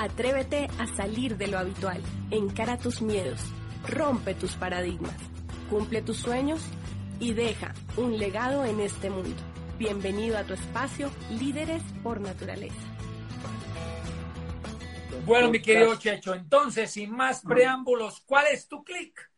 [0.00, 2.00] Atrévete a salir de lo habitual,
[2.30, 3.38] encara tus miedos,
[3.86, 5.14] rompe tus paradigmas,
[5.68, 6.66] cumple tus sueños
[7.18, 9.36] y deja un legado en este mundo.
[9.78, 12.80] Bienvenido a tu espacio Líderes por Naturaleza.
[15.26, 19.30] Bueno, mi querido Checho, entonces, sin más preámbulos, ¿cuál es tu clic?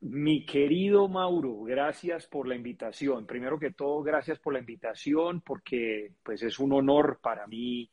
[0.00, 3.24] Mi querido Mauro, gracias por la invitación.
[3.24, 7.88] Primero que todo, gracias por la invitación porque pues es un honor para mí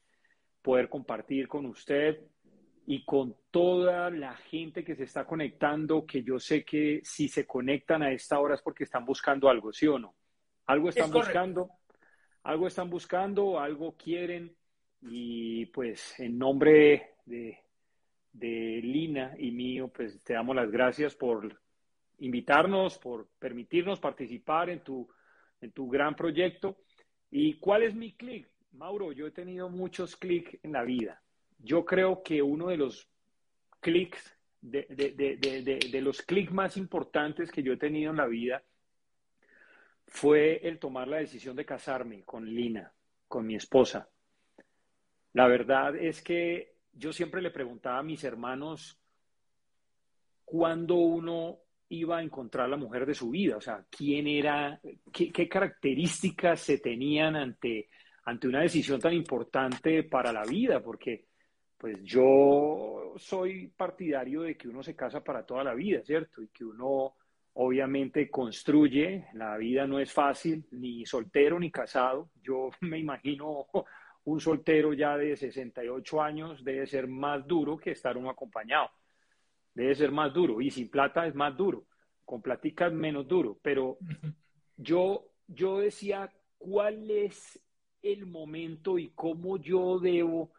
[0.67, 2.19] poder compartir con usted
[2.85, 7.47] y con toda la gente que se está conectando, que yo sé que si se
[7.47, 10.13] conectan a esta hora es porque están buscando algo, ¿sí o no?
[10.65, 11.69] Algo están buscando,
[12.43, 14.57] algo están buscando, algo quieren
[15.03, 17.59] y pues en nombre de,
[18.33, 21.61] de Lina y mío, pues te damos las gracias por
[22.17, 25.07] invitarnos, por permitirnos participar en tu,
[25.61, 26.79] en tu gran proyecto.
[27.31, 28.49] ¿Y cuál es mi clic?
[28.78, 31.22] Mauro, yo he tenido muchos clics en la vida.
[31.58, 33.09] Yo creo que uno de los
[33.80, 38.64] clics, de, los clics más importantes que yo he tenido en la vida
[40.08, 42.94] fue el tomar la decisión de casarme con Lina,
[43.28, 44.09] con mi esposa.
[45.34, 49.00] La verdad es que yo siempre le preguntaba a mis hermanos
[50.45, 54.80] cuándo uno iba a encontrar la mujer de su vida, o sea, quién era,
[55.12, 57.89] qué características se tenían ante
[58.28, 61.28] ante una decisión tan importante para la vida, porque
[61.78, 66.41] pues yo soy partidario de que uno se casa para toda la vida, ¿cierto?
[66.41, 67.16] Y que uno
[67.53, 72.31] obviamente construye, la vida no es fácil, ni soltero ni casado.
[72.44, 73.68] Yo me imagino
[74.25, 78.90] un soltero ya de 68 años debe ser más duro que estar uno acompañado.
[79.74, 80.59] Debe ser más duro.
[80.59, 81.85] Y sin plata es más duro.
[82.25, 83.57] Con platica es menos duro.
[83.62, 84.00] Pero
[84.75, 87.57] yo, yo decía, ¿cuál es
[88.02, 90.52] el momento y cómo yo debo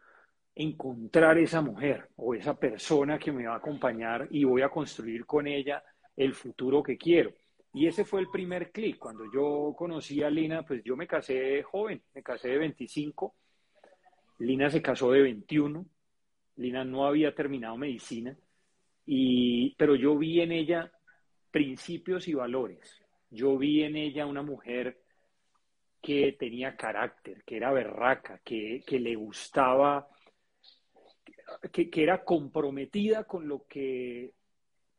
[0.55, 5.25] encontrar esa mujer o esa persona que me va a acompañar y voy a construir
[5.25, 5.83] con ella
[6.17, 7.33] el futuro que quiero.
[7.73, 8.97] Y ese fue el primer clic.
[8.97, 13.35] Cuando yo conocí a Lina, pues yo me casé joven, me casé de 25.
[14.39, 15.85] Lina se casó de 21.
[16.57, 18.37] Lina no había terminado medicina,
[19.05, 20.91] y, pero yo vi en ella
[21.51, 23.01] principios y valores.
[23.29, 24.99] Yo vi en ella una mujer
[26.01, 30.07] que tenía carácter, que era berraca, que, le gustaba,
[31.71, 34.33] que, que, era comprometida con lo que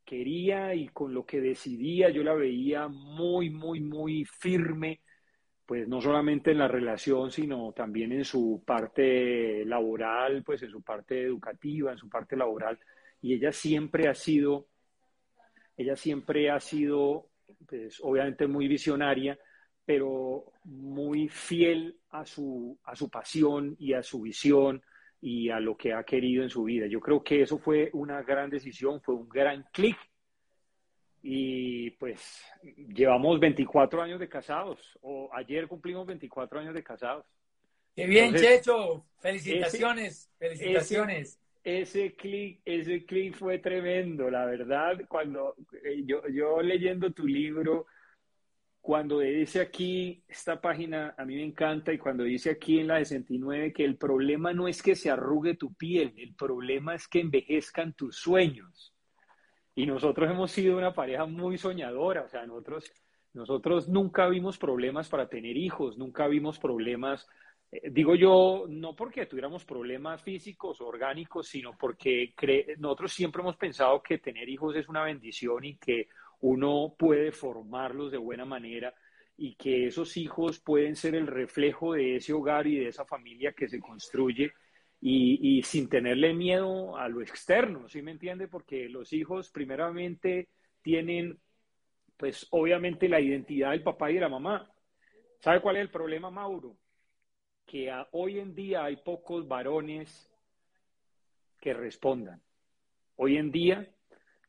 [0.05, 2.11] quería y con lo que decidía.
[2.11, 5.01] Yo la veía muy, muy, muy firme,
[5.65, 10.83] pues no solamente en la relación, sino también en su parte laboral, pues en su
[10.83, 12.79] parte educativa, en su parte laboral.
[13.23, 14.67] Y ella siempre ha sido,
[15.77, 17.31] ella siempre ha sido,
[17.67, 19.39] pues obviamente muy visionaria,
[19.91, 24.81] pero muy fiel a su, a su pasión y a su visión
[25.21, 26.87] y a lo que ha querido en su vida.
[26.87, 29.97] Yo creo que eso fue una gran decisión, fue un gran clic.
[31.25, 32.41] Y pues
[32.95, 37.27] llevamos 24 años de casados, o ayer cumplimos 24 años de casados.
[37.97, 39.05] Qué bien, Checho.
[39.19, 41.41] Felicitaciones, felicitaciones.
[41.65, 45.01] Ese, clic, ese clic fue tremendo, la verdad.
[45.09, 47.87] Cuando eh, yo, yo leyendo tu libro,
[48.81, 52.99] cuando dice aquí, esta página a mí me encanta, y cuando dice aquí en la
[52.99, 57.21] 69 que el problema no es que se arrugue tu piel, el problema es que
[57.21, 58.95] envejezcan tus sueños.
[59.75, 62.91] Y nosotros hemos sido una pareja muy soñadora, o sea, nosotros,
[63.35, 67.29] nosotros nunca vimos problemas para tener hijos, nunca vimos problemas,
[67.71, 72.35] eh, digo yo, no porque tuviéramos problemas físicos o orgánicos, sino porque
[72.79, 76.09] nosotros siempre hemos pensado que tener hijos es una bendición y que
[76.41, 78.95] uno puede formarlos de buena manera
[79.37, 83.53] y que esos hijos pueden ser el reflejo de ese hogar y de esa familia
[83.53, 84.53] que se construye
[85.03, 88.49] y, sin tenerle miedo a lo externo, ¿sí me entiende?
[88.49, 90.49] Porque los hijos primeramente
[90.83, 91.41] tienen,
[92.19, 94.71] pues obviamente la identidad del papá y de la mamá.
[95.39, 96.77] ¿Sabe cuál es el problema, Mauro?
[97.65, 100.31] Que hoy en día hay pocos varones
[101.61, 102.43] que respondan.
[103.17, 103.91] Hoy en día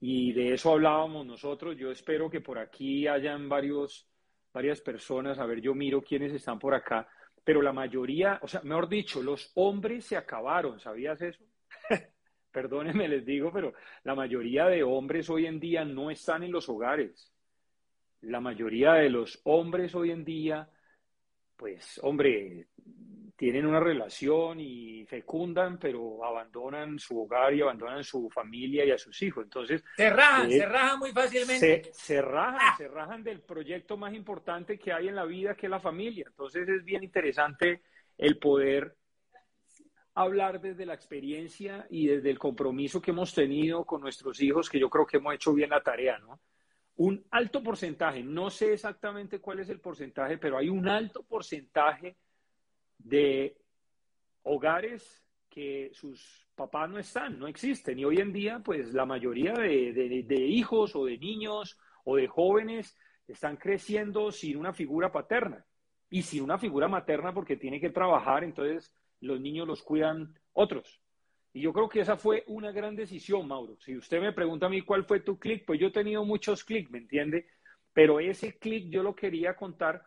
[0.02, 1.78] y de eso hablábamos nosotros.
[1.78, 4.08] Yo espero que por aquí hayan varios
[4.54, 7.08] varias personas, a ver, yo miro quiénes están por acá,
[7.44, 11.44] pero la mayoría, o sea, mejor dicho, los hombres se acabaron, ¿sabías eso?
[12.52, 16.68] Perdónenme, les digo, pero la mayoría de hombres hoy en día no están en los
[16.68, 17.32] hogares.
[18.22, 20.70] La mayoría de los hombres hoy en día,
[21.56, 22.68] pues, hombre,
[23.42, 29.00] tienen una relación y fecundan, pero abandonan su hogar y abandonan su familia y a
[29.00, 29.46] sus hijos.
[29.46, 29.84] Entonces...
[29.98, 31.86] Se rajan, se rajan muy fácilmente.
[31.86, 35.66] Se, se rajan, se rajan del proyecto más importante que hay en la vida, que
[35.66, 36.26] es la familia.
[36.28, 37.82] Entonces es bien interesante
[38.16, 38.96] el poder
[40.14, 44.78] hablar desde la experiencia y desde el compromiso que hemos tenido con nuestros hijos, que
[44.78, 46.40] yo creo que hemos hecho bien la tarea, ¿no?
[46.98, 52.18] Un alto porcentaje, no sé exactamente cuál es el porcentaje, pero hay un alto porcentaje
[53.04, 53.58] de
[54.44, 58.00] hogares que sus papás no están, no existen.
[58.00, 62.98] Y hoy en día, pues la mayoría de, hijos o de niños o de jóvenes
[63.28, 65.66] están creciendo sin una figura paterna
[66.10, 71.02] y sin una figura materna porque tiene que trabajar, entonces los niños los cuidan otros.
[71.54, 73.78] Y yo creo que esa fue una gran decisión, Mauro.
[73.80, 76.64] Si usted me pregunta a mí cuál fue tu clic, pues yo he tenido muchos
[76.64, 77.48] clics, ¿me entiende?
[77.94, 80.02] Pero ese clic yo lo quería contar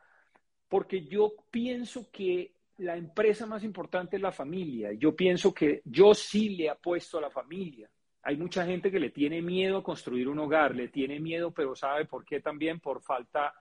[0.69, 4.93] porque yo pienso que la empresa más importante es la familia.
[4.93, 7.89] Yo pienso que yo sí le apuesto a la familia.
[8.23, 11.77] Hay mucha gente que le tiene miedo a construir un hogar, le tiene miedo, pero
[11.77, 12.81] ¿sabe por qué también?
[12.81, 13.55] Por falta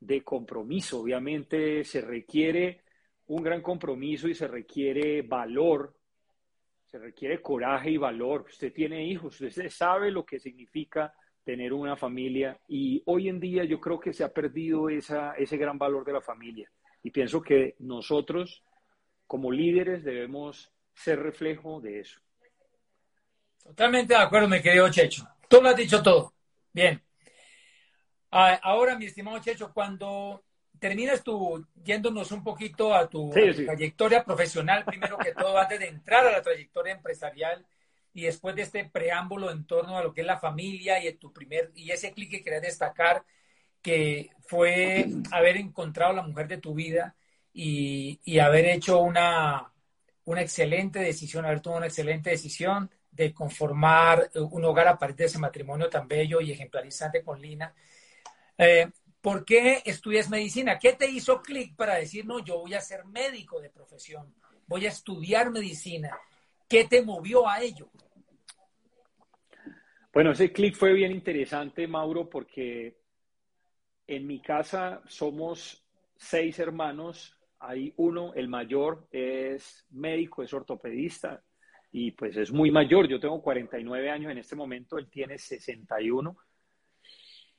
[0.00, 1.00] de compromiso.
[1.00, 2.82] Obviamente se requiere
[3.26, 5.94] un gran compromiso y se requiere valor,
[6.86, 8.46] se requiere coraje y valor.
[8.48, 11.12] Usted tiene hijos, usted sabe lo que significa
[11.44, 15.56] tener una familia y hoy en día yo creo que se ha perdido esa, ese
[15.56, 16.70] gran valor de la familia.
[17.06, 18.64] Y pienso que nosotros,
[19.28, 22.20] como líderes, debemos ser reflejo de eso.
[23.62, 25.24] Totalmente de acuerdo, mi querido Checho.
[25.48, 26.34] Tú lo has dicho todo.
[26.72, 27.00] Bien.
[28.32, 30.42] Ah, ahora, mi estimado Checho, cuando
[30.80, 36.26] terminas tú yéndonos un poquito a tu, trayectoria profesional, primero que todo, antes de entrar
[36.26, 37.64] a la trayectoria empresarial
[38.14, 41.32] y después de este preámbulo en torno a lo que es la familia y tu
[41.32, 43.24] primer y ese clic que querías destacar
[43.82, 47.16] que fue haber encontrado la mujer de tu vida
[47.52, 49.72] y, y haber hecho una,
[50.24, 55.24] una excelente decisión, haber tomado una excelente decisión de conformar un hogar a partir de
[55.24, 57.74] ese matrimonio tan bello y ejemplarizante con Lina.
[58.58, 58.88] Eh,
[59.20, 60.78] ¿Por qué estudias medicina?
[60.78, 64.34] ¿Qué te hizo clic para decir, no, yo voy a ser médico de profesión,
[64.66, 66.16] voy a estudiar medicina?
[66.68, 67.88] ¿Qué te movió a ello?
[70.12, 72.98] Bueno, ese clic fue bien interesante, Mauro, porque
[74.06, 75.84] en mi casa somos
[76.16, 77.36] seis hermanos.
[77.58, 81.42] Hay uno, el mayor, es médico, es ortopedista
[81.92, 83.08] y pues es muy mayor.
[83.08, 86.36] Yo tengo 49 años en este momento, él tiene 61.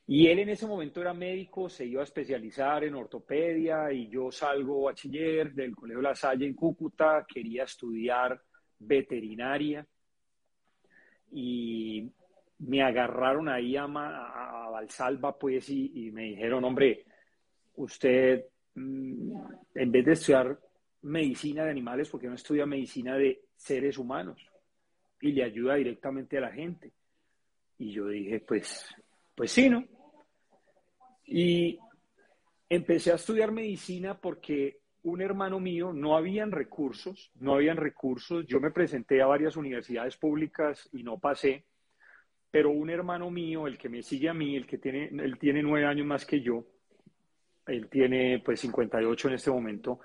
[0.10, 4.32] Y él en ese momento era médico, se iba a especializar en ortopedia y yo
[4.32, 8.42] salgo bachiller del Colegio La Salle en Cúcuta, quería estudiar
[8.80, 9.86] veterinaria
[11.32, 12.10] y
[12.60, 17.06] me agarraron ahí a, a, Valsalva, pues, y, me dijeron, hombre,
[17.76, 18.46] usted,
[18.76, 19.40] mm,
[19.76, 20.60] en vez de estudiar
[21.04, 24.46] medicina de animales, porque no estudia medicina de seres humanos?
[25.22, 26.92] Y le ayuda directamente a la gente.
[27.80, 28.88] Y yo dije, pues,
[29.36, 29.84] pues sí, ¿no?
[31.26, 31.78] Y
[32.70, 38.46] empecé a estudiar medicina porque un hermano mío, no habían recursos, no habían recursos.
[38.46, 41.66] Yo me presenté a varias universidades públicas y no pasé
[42.58, 45.62] pero un hermano mío, el que me sigue a mí, el que tiene, él tiene
[45.62, 46.66] nueve años más que yo,
[47.68, 50.00] él tiene pues 58 en este momento,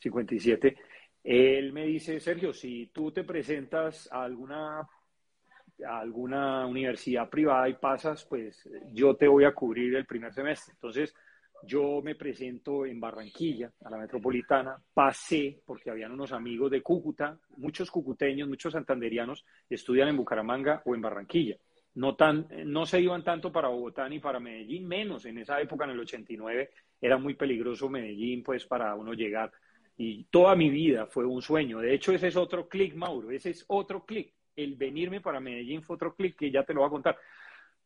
[0.00, 0.76] 57,
[1.22, 7.76] él me dice, Sergio, si tú te presentas a alguna, a alguna universidad privada y
[7.76, 10.74] pasas, pues yo te voy a cubrir el primer semestre.
[10.74, 11.14] Entonces,
[11.62, 17.38] yo me presento en Barranquilla, a la metropolitana, pasé, porque habían unos amigos de Cúcuta,
[17.56, 21.56] muchos cucuteños, muchos santanderianos, estudian en Bucaramanga o en Barranquilla
[21.94, 25.84] no, tan, no se iban tanto para Bogotá ni para Medellín, menos en esa época,
[25.84, 26.70] en el 89,
[27.00, 29.52] era muy peligroso Medellín, pues para uno llegar.
[29.96, 31.78] Y toda mi vida fue un sueño.
[31.78, 34.32] De hecho, ese es otro clic, Mauro, ese es otro clic.
[34.56, 37.18] El venirme para Medellín fue otro clic que ya te lo voy a contar.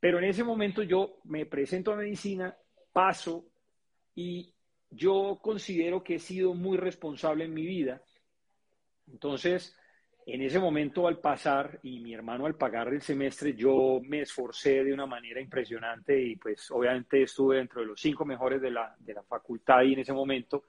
[0.00, 2.56] Pero en ese momento yo me presento a medicina,
[2.92, 3.44] paso
[4.14, 4.54] y
[4.90, 8.02] yo considero que he sido muy responsable en mi vida.
[9.10, 9.76] Entonces,
[10.30, 14.84] en ese momento, al pasar y mi hermano al pagar el semestre, yo me esforcé
[14.84, 18.94] de una manera impresionante y pues obviamente estuve dentro de los cinco mejores de la,
[18.98, 20.64] de la facultad y en ese momento.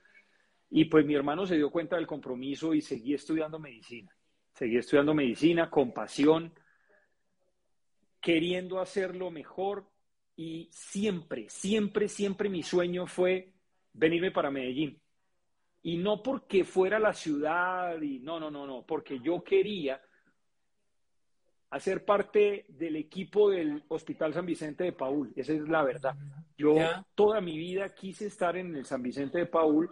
[0.70, 4.16] Y pues mi hermano se dio cuenta del compromiso y seguí estudiando medicina.
[4.54, 6.54] Seguí estudiando medicina con pasión,
[8.22, 9.90] queriendo hacerlo mejor
[10.38, 13.52] y siempre, siempre, siempre mi sueño fue
[13.92, 15.02] venirme para Medellín.
[15.82, 20.02] Y no porque fuera la ciudad, y no, no, no, no, porque yo quería
[21.72, 25.32] hacer parte del equipo del Hospital San Vicente de Paul.
[25.36, 26.16] Esa es la verdad.
[26.58, 26.76] Yo
[27.16, 29.90] toda mi vida quise estar en el San Vicente de Paul.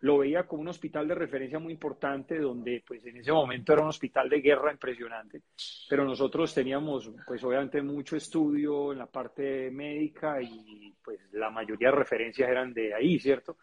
[0.00, 3.82] Lo veía como un hospital de referencia muy importante, donde pues en ese momento era
[3.82, 5.42] un hospital de guerra impresionante.
[5.88, 11.90] Pero nosotros teníamos pues obviamente mucho estudio en la parte médica y pues la mayoría
[11.90, 13.56] de referencias eran de ahí, ¿cierto?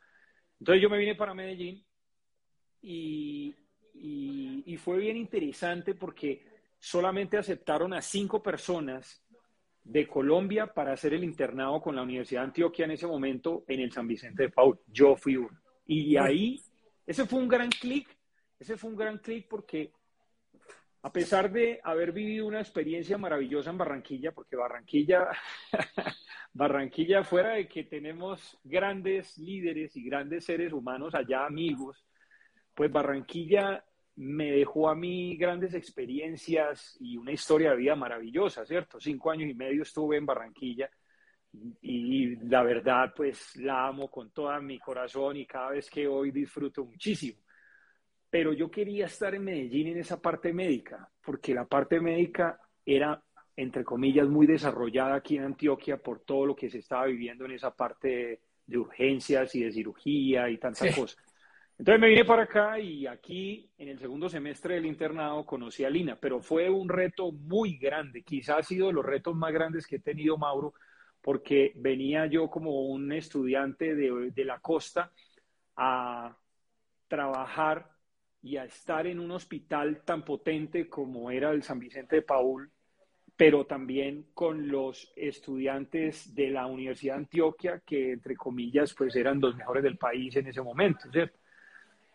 [0.59, 1.85] Entonces yo me vine para Medellín
[2.81, 3.55] y,
[4.77, 6.45] fue bien interesante porque
[6.77, 9.23] solamente aceptaron a cinco personas
[9.83, 13.79] de Colombia para hacer el internado con la Universidad de Antioquia en ese momento en
[13.79, 14.79] el San Vicente de Paul.
[14.87, 15.59] Yo fui uno.
[15.87, 16.61] Y ahí,
[17.07, 18.07] ese fue un gran clic,
[18.59, 19.91] ese fue un gran clic porque
[21.05, 25.27] a pesar de haber vivido una experiencia maravillosa en Barranquilla, porque Barranquilla,
[26.55, 32.07] Barranquilla fuera de que tenemos grandes líderes y grandes seres humanos allá, amigos,
[32.73, 33.83] pues Barranquilla
[34.15, 39.01] me dejó a mí grandes experiencias y una historia de vida maravillosa, ¿cierto?
[39.01, 40.89] Cinco años y medio estuve en Barranquilla
[41.81, 46.31] y la verdad, pues la amo con todo mi corazón y cada vez que voy
[46.31, 47.41] disfruto muchísimo.
[48.29, 53.21] Pero yo quería estar en Medellín en esa parte médica, porque la parte médica era,
[53.57, 57.51] entre comillas, muy desarrollada aquí en Antioquia por todo lo que se estaba viviendo en
[57.51, 61.17] esa parte de, urgencias y de cirugía y tantas cosas.
[61.77, 65.89] Entonces me vine para acá y aquí en el segundo semestre del internado conocí a
[65.89, 69.85] Lina, pero fue un reto muy grande, quizás ha sido de los retos más grandes
[69.85, 70.73] que he tenido, Mauro,
[71.21, 75.11] porque venía yo como un estudiante de, de la costa
[75.75, 76.37] a
[77.07, 77.91] trabajar
[78.41, 82.71] y a estar en un hospital tan potente como era el San Vicente de Paul,
[83.37, 89.41] pero también con los estudiantes de la Universidad de Antioquia, que entre comillas, pues eran
[89.41, 91.37] los mejores del país en ese momento, ¿cierto?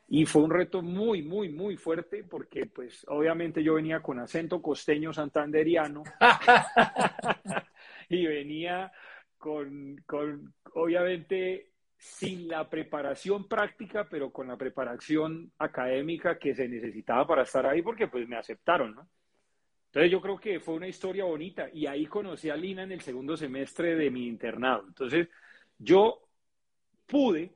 [0.09, 4.61] Y fue un reto muy, muy, muy fuerte porque pues obviamente yo venía con acento
[4.61, 6.03] costeño santanderiano
[8.09, 8.91] y venía
[9.39, 17.27] con, con, obviamente, sin la preparación práctica, pero con la preparación académica que se necesitaba
[17.27, 19.09] para estar ahí porque pues me aceptaron, ¿no?
[19.91, 23.01] Entonces yo creo que fue una historia bonita y ahí conocí a Lina en el
[23.01, 24.85] segundo semestre de mi internado.
[24.87, 25.29] Entonces
[25.79, 26.29] yo
[27.07, 27.53] pude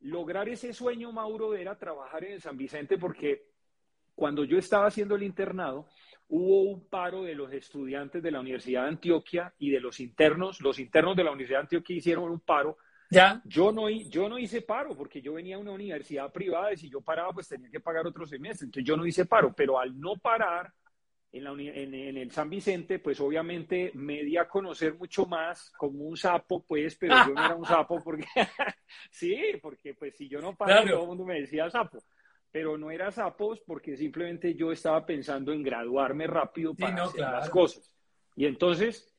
[0.00, 3.50] lograr ese sueño, Mauro, era trabajar en San Vicente porque
[4.14, 5.86] cuando yo estaba haciendo el internado,
[6.28, 10.62] hubo un paro de los estudiantes de la Universidad de Antioquia y de los internos.
[10.62, 12.78] Los internos de la Universidad de Antioquia hicieron un paro.
[13.10, 13.42] ¿Ya?
[13.44, 16.88] Yo, no, yo no hice paro porque yo venía a una universidad privada y si
[16.88, 18.64] yo paraba, pues tenía que pagar otro semestre.
[18.64, 20.72] Entonces yo no hice paro, pero al no parar,
[21.32, 26.64] en, el San Vicente, pues obviamente me di a conocer mucho más como un sapo,
[26.64, 28.26] pues, pero yo no era un sapo porque,
[29.10, 31.98] sí, porque pues si yo no paraba, todo el mundo me decía sapo,
[32.50, 37.50] pero no era sapos porque simplemente yo estaba pensando en graduarme rápido para hacer las
[37.50, 37.92] cosas.
[38.34, 39.14] Y entonces,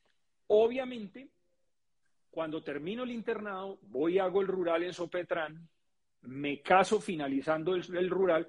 [0.48, 1.30] obviamente,
[2.32, 5.68] cuando termino el internado, voy y hago el rural en Sopetrán,
[6.22, 8.48] me caso finalizando el rural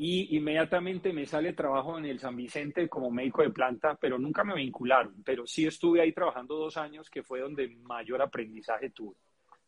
[0.00, 4.44] y inmediatamente me sale trabajo en el San Vicente como médico de planta, pero nunca
[4.44, 9.16] me vincularon, pero sí estuve ahí trabajando dos años, que fue donde mayor aprendizaje tuve,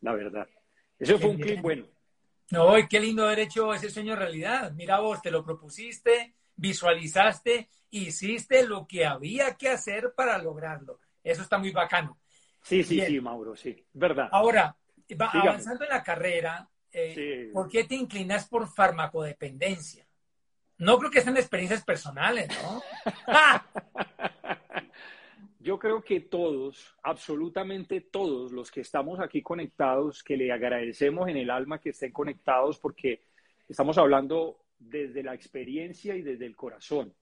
[0.02, 0.48] la verdad.
[0.96, 1.84] Eso fue un clip bueno.
[2.52, 4.70] No, y qué lindo haber hecho ese sueño realidad.
[4.72, 11.00] Mira vos, te lo propusiste, visualizaste, hiciste lo que había que hacer para lograrlo.
[11.24, 12.18] Eso está muy bacano.
[12.62, 14.28] Sí, sí, sí, Mauro, sí, verdad.
[14.30, 14.76] Ahora,
[15.32, 20.06] avanzando en la carrera, eh, ¿por qué te inclinas por farmacodependencia?
[20.80, 22.82] No creo que sean experiencias personales, ¿no?
[25.60, 31.36] Yo creo que todos, absolutamente todos los que estamos aquí conectados, que le agradecemos en
[31.36, 33.20] el alma que estén conectados porque
[33.68, 37.14] estamos hablando desde la experiencia y desde el corazón,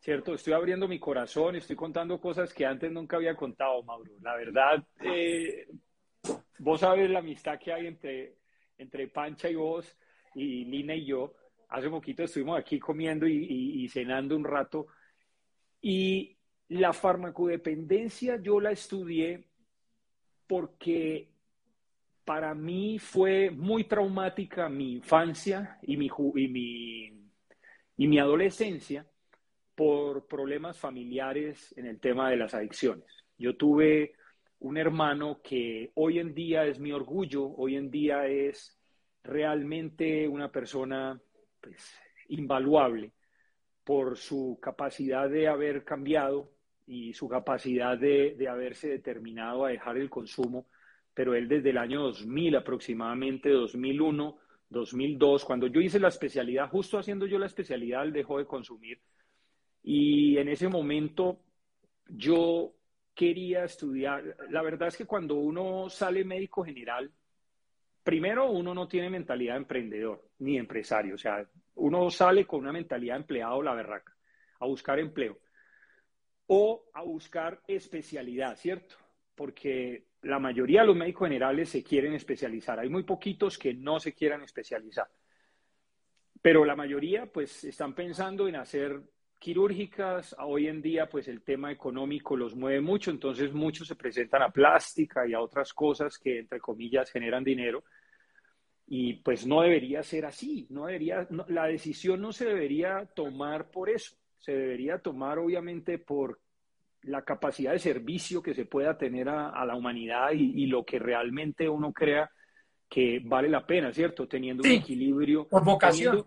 [0.00, 0.34] ¿cierto?
[0.34, 4.10] Estoy abriendo mi corazón, estoy contando cosas que antes nunca había contado, Mauro.
[4.20, 5.68] La verdad, eh,
[6.58, 8.34] vos sabes la amistad que hay entre,
[8.78, 9.96] entre Pancha y vos
[10.34, 11.36] y Lina y yo
[11.70, 14.88] hace poquito estuvimos aquí comiendo y, cenando un rato.
[15.80, 16.36] Y
[16.68, 19.46] la farmacodependencia yo la estudié
[20.46, 21.30] porque
[22.24, 27.30] para mí fue muy traumática mi infancia y mi, y mi,
[27.96, 29.06] y mi adolescencia
[29.74, 33.06] por problemas familiares en el tema de las adicciones.
[33.38, 34.14] Yo tuve
[34.58, 38.76] un hermano que hoy en día es mi orgullo, hoy en día es
[39.22, 41.20] realmente una persona
[41.60, 41.98] pues,
[42.28, 43.12] invaluable
[43.84, 46.52] por su capacidad de haber cambiado
[46.86, 50.66] y su capacidad de, haberse determinado a dejar el consumo
[51.12, 54.38] pero él desde el año 2000 aproximadamente, 2001,
[54.70, 59.00] 2002, cuando yo hice la especialidad, justo haciendo yo la especialidad, él dejó de consumir.
[59.82, 61.40] Y en ese momento
[62.08, 62.72] yo
[63.14, 67.10] quería estudiar, la verdad es que cuando uno sale médico general,
[68.02, 72.72] primero uno no tiene mentalidad de emprendedor ni empresario, o sea, uno sale con una
[72.72, 74.16] mentalidad de empleado la berraca,
[74.60, 75.38] a buscar empleo
[76.46, 78.96] o a buscar especialidad, ¿cierto?
[79.34, 82.78] Porque la mayoría de los médicos generales se quieren especializar.
[82.78, 85.08] Hay muy poquitos que no se quieran especializar.
[86.42, 89.00] Pero la mayoría, pues, están pensando en hacer
[89.40, 90.36] quirúrgicas.
[90.38, 94.50] Hoy en día, pues, el tema económico los mueve mucho, entonces muchos se presentan a
[94.50, 97.82] plástica y a otras cosas que, entre comillas, generan dinero.
[98.86, 103.88] Y pues no debería ser así, no debería, la decisión no se debería tomar por
[103.88, 106.40] eso, se debería tomar obviamente por
[107.02, 111.68] la capacidad de servicio que se pueda tener a, la humanidad y, lo que realmente
[111.68, 112.30] uno crea
[112.88, 114.26] que vale la pena, ¿cierto?
[114.26, 115.46] Teniendo un equilibrio.
[115.46, 116.26] Por vocación.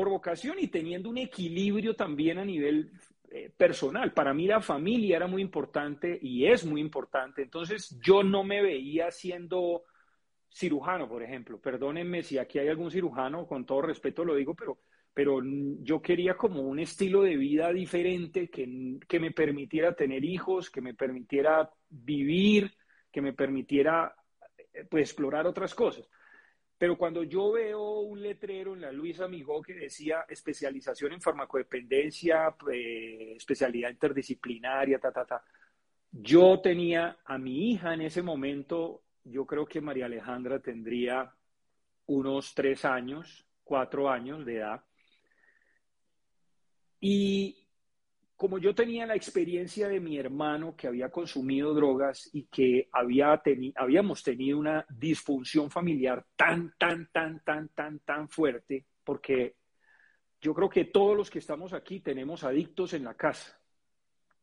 [0.00, 2.90] Por vocación y teniendo un equilibrio también a nivel
[3.30, 4.14] eh, personal.
[4.14, 7.42] Para mí la familia era muy importante y es muy importante.
[7.42, 9.82] Entonces yo no me veía siendo
[10.50, 11.60] cirujano, por ejemplo.
[11.60, 14.78] Perdónenme si aquí hay algún cirujano, con todo respeto lo digo, pero
[15.12, 15.42] pero
[15.82, 20.80] yo quería como un estilo de vida diferente que, que me permitiera tener hijos, que
[20.80, 22.72] me permitiera vivir,
[23.12, 24.14] que me permitiera
[24.72, 26.08] eh, pues, explorar otras cosas.
[26.80, 32.56] Pero cuando yo veo un letrero en la Luisa Amigó que decía especialización en farmacodependencia,
[32.72, 35.44] eh, especialidad interdisciplinaria, ta, ta, ta,
[36.10, 41.30] yo tenía a mi hija en ese momento, yo creo que María Alejandra tendría
[42.06, 44.82] unos tres años, cuatro años de edad,
[46.98, 47.59] y
[48.40, 53.42] como yo tenía la experiencia de mi hermano que había consumido drogas y que había
[53.76, 59.56] habíamos tenido una disfunción familiar tan, tan, tan, tan, tan, tan fuerte, porque
[60.40, 63.60] yo creo que todos los que estamos aquí tenemos adictos en la casa.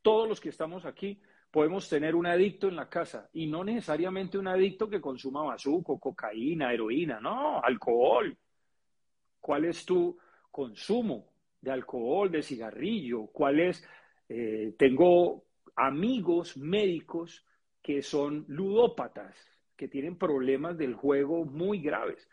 [0.04, 1.20] Todos los que estamos aquí
[1.50, 6.00] podemos tener un adicto en la casa y no necesariamente un adicto que consuma bazuco,
[6.00, 8.38] cocaína, heroína, no, alcohol.
[9.40, 10.16] ¿Cuál es tu
[10.52, 11.37] consumo?
[11.62, 13.88] De alcohol, de cigarrillo, cuál es.
[14.30, 17.46] Eh, tengo amigos médicos
[17.82, 19.36] que son ludópatas,
[19.76, 22.28] que tienen problemas del juego muy graves.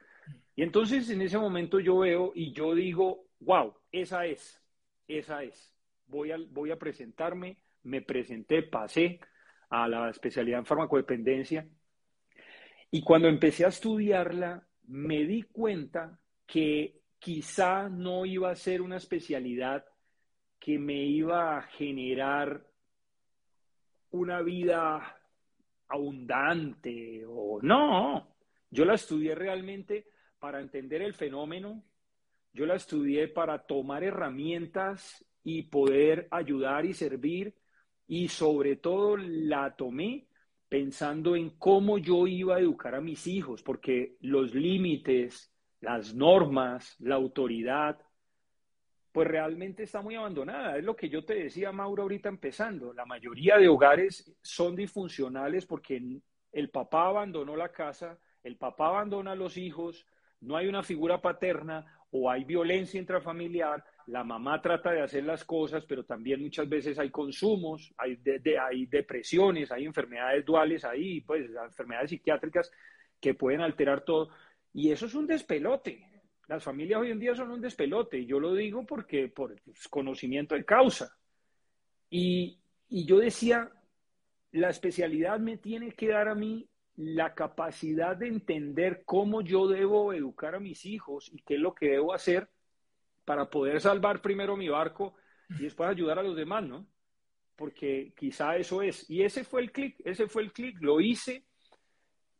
[0.57, 4.63] Y entonces en ese momento yo veo y yo digo, wow, esa es,
[5.07, 5.73] esa es.
[6.07, 9.21] Voy a, voy a presentarme, me presenté, pasé
[9.71, 11.69] a la especialidad en farmacodependencia.
[12.91, 18.99] Y cuando empecé a estudiarla, me di cuenta que quizá no iba a ser una
[18.99, 19.83] especialidad
[20.59, 22.67] que me iba a generar
[24.11, 25.19] una vida
[25.89, 28.37] abundante o no.
[28.69, 30.07] Yo la estudié realmente
[30.39, 31.83] para entender el fenómeno,
[32.53, 37.55] yo la estudié para tomar herramientas y poder ayudar y servir
[38.07, 40.29] y sobre todo la tomé
[40.69, 45.54] pensando en cómo yo iba a educar a mis hijos, porque los límites,
[45.85, 47.99] las normas, la autoridad,
[49.13, 50.79] pues realmente está muy abandonada.
[50.79, 52.93] Es lo que yo te decía, Mauro, ahorita empezando.
[52.93, 56.21] La mayoría de hogares son disfuncionales porque
[56.53, 60.07] el papá abandonó la casa, el papá abandona a los hijos,
[60.41, 65.45] no hay una figura paterna o hay violencia intrafamiliar, la mamá trata de hacer las
[65.45, 68.21] cosas, pero también muchas veces hay consumos, hay,
[68.61, 72.71] hay depresiones, hay enfermedades duales ahí, pues enfermedades psiquiátricas
[73.21, 74.29] que pueden alterar todo.
[74.75, 76.05] Y eso es un despelote.
[76.49, 78.27] Las familias hoy en día son un despelote.
[78.27, 79.57] Yo lo digo porque por
[79.89, 81.17] conocimiento de causa.
[82.11, 83.71] Y, y yo decía,
[84.51, 90.13] la especialidad me tiene que dar a mí la capacidad de entender cómo yo debo
[90.13, 92.49] educar a mis hijos y qué es lo que debo hacer
[93.25, 95.15] para poder salvar primero mi barco
[95.49, 96.87] y después ayudar a los demás, ¿no?
[97.57, 99.09] Porque quizá eso es.
[99.09, 101.45] Y ese fue el clic, ese fue el clic, lo hice.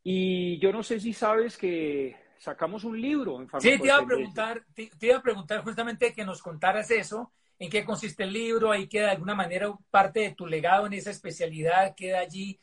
[0.03, 4.07] Y yo no sé si sabes que sacamos un libro en Sí, te iba a
[4.07, 8.73] preguntar, te, iba a preguntar justamente que nos contaras eso, en qué consiste el libro,
[8.73, 12.59] ahí queda de alguna manera parte de tu legado en esa especialidad, queda allí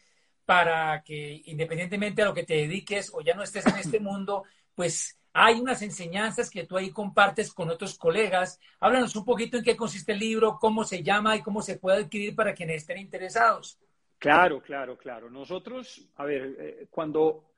[0.45, 4.43] para que independientemente de lo que te dediques o ya no estés en este mundo,
[4.75, 8.59] pues hay unas enseñanzas que tú ahí compartes con otros colegas.
[8.79, 12.03] Háblanos un poquito en qué consiste el libro, cómo se llama y cómo se puede
[12.03, 13.79] adquirir para quienes estén interesados.
[14.17, 15.29] Claro, claro, claro.
[15.29, 17.53] Nosotros, a ver, eh, cuando,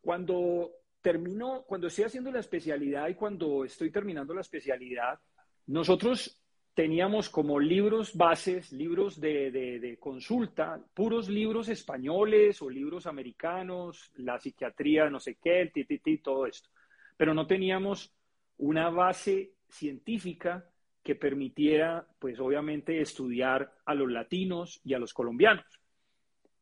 [0.00, 0.70] cuando
[1.02, 5.18] termino, cuando estoy haciendo la especialidad y cuando estoy terminando la especialidad,
[5.66, 6.40] nosotros
[6.74, 15.10] teníamos como libros bases, libros de, consulta, puros libros españoles o libros americanos, la psiquiatría,
[15.10, 16.70] no sé qué, el tititi, todo esto.
[17.16, 18.14] Pero no teníamos
[18.58, 20.64] una base científica
[21.02, 25.66] que permitiera, pues obviamente, estudiar a los latinos y a los colombianos.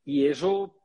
[0.04, 0.79] Y eso,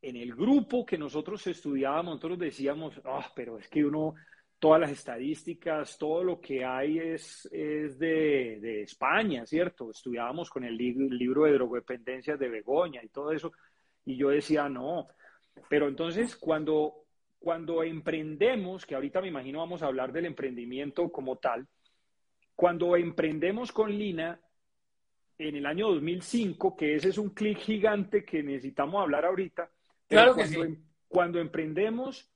[0.00, 4.14] en el grupo que nosotros estudiábamos, nosotros decíamos, ah, pero es que uno
[4.58, 9.90] todas las estadísticas, todo lo que hay es, es de, de, España, ¿cierto?
[9.90, 13.52] Estudiábamos con el, libro de drogodependencias de Begoña y todo eso,
[14.04, 15.08] y yo decía, no,
[15.68, 17.04] pero entonces cuando,
[17.38, 21.66] cuando emprendemos, que ahorita me imagino vamos a hablar del emprendimiento como tal,
[22.56, 24.40] cuando emprendemos con Lina
[25.38, 29.70] en el año 2005, que ese es un clic gigante que necesitamos hablar ahorita,
[30.08, 30.60] claro que sí.
[30.60, 32.30] Em, cuando emprendemos,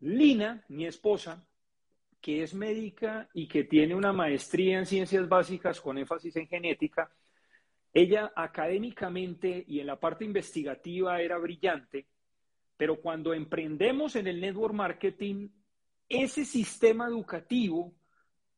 [0.00, 1.46] Lina, mi esposa,
[2.20, 7.10] que es médica y que tiene una maestría en ciencias básicas con énfasis en genética,
[7.92, 12.06] ella académicamente y en la parte investigativa era brillante,
[12.76, 15.48] pero cuando emprendemos en el network marketing,
[16.08, 17.94] ese sistema educativo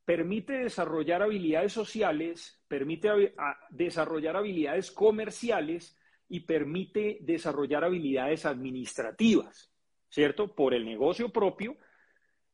[0.04, 3.34] permite desarrollar habilidades sociales, permite
[3.70, 5.96] desarrollar habilidades comerciales
[6.32, 9.70] y permite desarrollar habilidades administrativas,
[10.08, 10.54] ¿cierto?
[10.54, 11.76] Por el negocio propio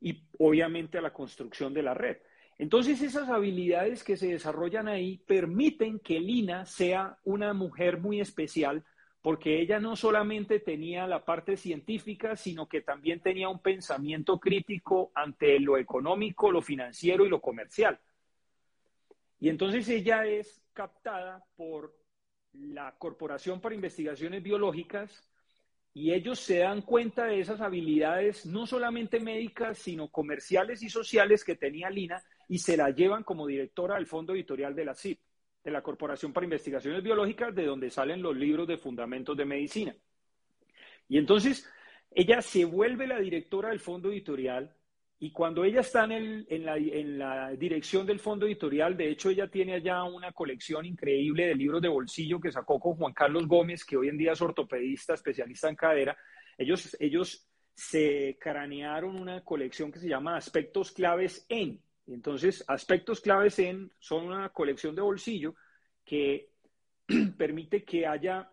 [0.01, 2.17] y obviamente a la construcción de la red.
[2.59, 8.85] Entonces esas habilidades que se desarrollan ahí permiten que Lina sea una mujer muy especial
[9.23, 15.13] porque ella no solamente tenía la parte científica, sino que también tenía un pensamiento crítico
[15.15, 18.01] ante lo económico, lo financiero y lo comercial.
[19.39, 22.08] Y entonces ella es captada por
[22.53, 25.29] la Corporación para Investigaciones Biológicas
[25.95, 31.45] y ellos se dan cuenta de esas habilidades, no solamente médicas, sino comerciales y sociales
[31.45, 35.21] que tenía Lina, y se la llevan como directora del fondo editorial de la CIP,
[35.65, 39.97] de la Corporación para Investigaciones Biológicas, de donde salen los libros de fundamentos de medicina.
[41.09, 41.69] Y entonces
[42.11, 44.75] ella se vuelve la directora del fondo editorial
[45.21, 46.47] y cuando ella está en,
[47.19, 51.83] la, dirección del fondo editorial, de hecho ella tiene allá una colección increíble de libros
[51.83, 55.69] de bolsillo que sacó con Juan Carlos Gómez, que hoy en día es ortopedista, especialista
[55.69, 56.17] en cadera.
[56.57, 61.83] Ellos, ellos se cranearon una colección que se llama Aspectos Claves en.
[62.07, 65.57] Entonces, Aspectos Claves en son una colección de bolsillo
[66.05, 66.51] que
[67.37, 68.49] permite que haya,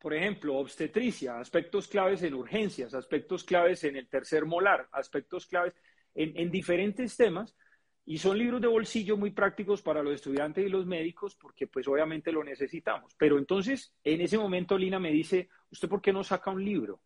[0.00, 5.74] por ejemplo, obstetricia, aspectos claves en urgencias, aspectos claves en el tercer molar, aspectos claves
[6.14, 7.56] en, diferentes temas
[8.04, 11.86] y son libros de bolsillo muy prácticos para los estudiantes y los médicos porque pues
[11.88, 13.14] obviamente lo necesitamos.
[13.18, 17.00] Pero entonces en ese momento Lina me dice, ¿usted por qué no saca un libro?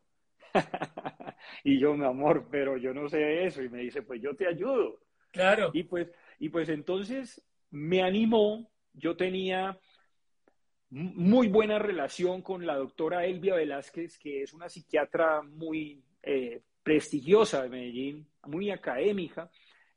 [1.65, 3.63] y yo, mi amor, pero yo no sé eso.
[3.63, 5.01] Y me dice, pues yo te ayudo.
[5.31, 5.71] Claro.
[5.73, 9.79] Y pues, y pues entonces me animó, yo tenía
[10.91, 17.63] muy buena relación con la doctora Elvia Velázquez, que es una psiquiatra muy eh, prestigiosa
[17.63, 19.51] de Medellín, muy académica,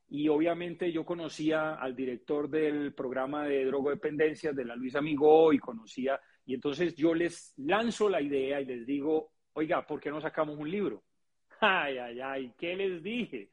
[0.07, 5.59] y obviamente yo conocía al director del programa de drogodependencias de la Luisa Amigó y
[5.59, 10.21] conocía, y entonces yo les lanzo la idea y les digo, oiga, ¿por qué no
[10.21, 11.03] sacamos un libro?
[11.61, 13.49] Ay, ay, ay, ¿qué les dije?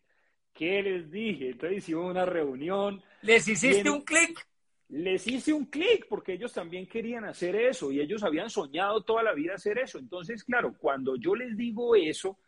[0.52, 1.50] ¿Qué les dije?
[1.50, 3.02] Entonces hicimos una reunión.
[3.22, 4.46] ¿Les hiciste un clic?
[4.88, 9.22] Les hice un clic porque ellos también querían hacer eso y ellos habían soñado toda
[9.22, 9.98] la vida hacer eso.
[9.98, 12.38] Entonces, claro, cuando yo les digo eso,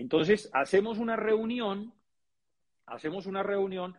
[0.00, 1.92] entonces, hacemos una reunión,
[2.86, 3.94] hacemos una reunión,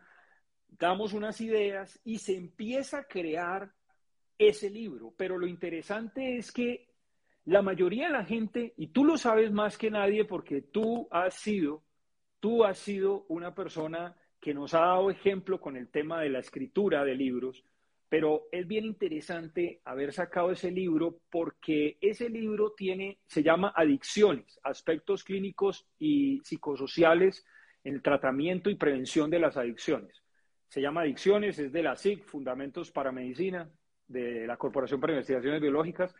[0.68, 3.72] damos unas ideas y se empieza a crear
[4.36, 5.14] ese libro.
[5.16, 6.88] Pero lo interesante es que
[7.44, 11.34] la mayoría de la gente, y tú lo sabes más que nadie porque tú has
[11.34, 11.84] sido,
[12.40, 16.40] tú has sido una persona que nos ha dado ejemplo con el tema de la
[16.40, 17.64] escritura de libros,
[18.12, 24.60] pero es bien interesante haber sacado ese libro porque ese libro tiene, se llama Adicciones,
[24.64, 27.42] aspectos clínicos y psicosociales
[27.82, 30.22] en el tratamiento y prevención de las adicciones.
[30.68, 33.70] Se llama Adicciones, es de la SIC, Fundamentos para Medicina,
[34.06, 36.14] de la Corporación para Investigaciones Biológicas.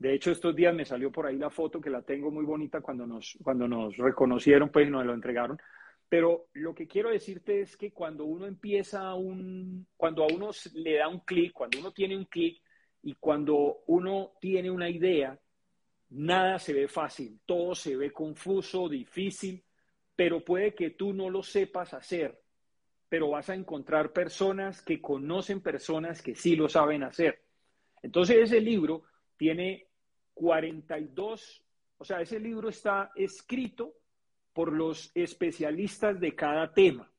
[0.00, 2.80] De hecho, estos días me salió por ahí la foto que la tengo muy bonita
[2.80, 5.60] cuando nos, cuando nos reconocieron, pues nos lo entregaron.
[6.08, 10.96] Pero lo que quiero decirte es que cuando uno empieza un, cuando a uno le
[10.98, 12.62] da un clic, cuando uno tiene un clic
[13.02, 15.38] y cuando uno tiene una idea,
[16.10, 19.64] nada se ve fácil, todo se ve confuso, difícil,
[20.14, 22.40] pero puede que tú no lo sepas hacer,
[23.08, 27.42] pero vas a encontrar personas que conocen personas que sí lo saben hacer.
[28.00, 29.02] Entonces ese libro
[29.36, 29.88] tiene
[30.34, 31.64] 42,
[31.98, 33.94] o sea, ese libro está escrito
[34.56, 37.12] por los especialistas de cada tema.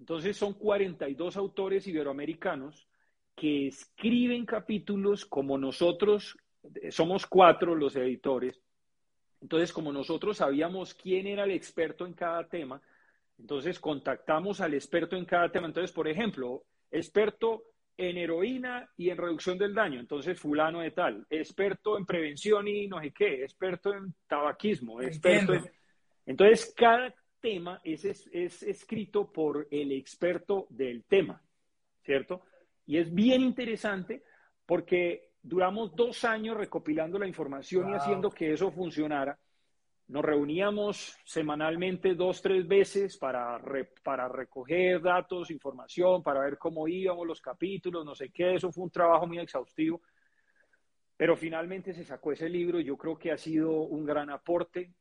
[0.00, 2.88] Entonces son 42 autores iberoamericanos
[3.36, 6.38] que escriben capítulos como nosotros,
[6.88, 8.58] somos cuatro los editores,
[9.42, 12.80] entonces como nosotros sabíamos quién era el experto en cada tema,
[13.38, 15.66] entonces contactamos al experto en cada tema.
[15.66, 17.64] Entonces, por ejemplo, experto
[17.98, 22.86] en heroína y en reducción del daño, entonces fulano de tal, experto en prevención y
[22.88, 25.77] no sé qué, experto en tabaquismo, experto en...
[26.28, 31.42] Entonces, cada tema es, es, escrito por el experto del tema,
[32.02, 32.42] ¿cierto?
[32.84, 34.22] Y es bien interesante
[34.66, 39.38] porque duramos dos años recopilando la información y haciendo que eso funcionara.
[40.08, 43.58] Nos reuníamos semanalmente dos, tres veces para,
[44.02, 48.56] para recoger datos, información, para ver cómo íbamos los capítulos, no sé qué.
[48.56, 50.02] Eso fue un trabajo muy exhaustivo.
[51.16, 54.92] Pero finalmente se sacó ese libro yo creo que ha sido un gran aporte.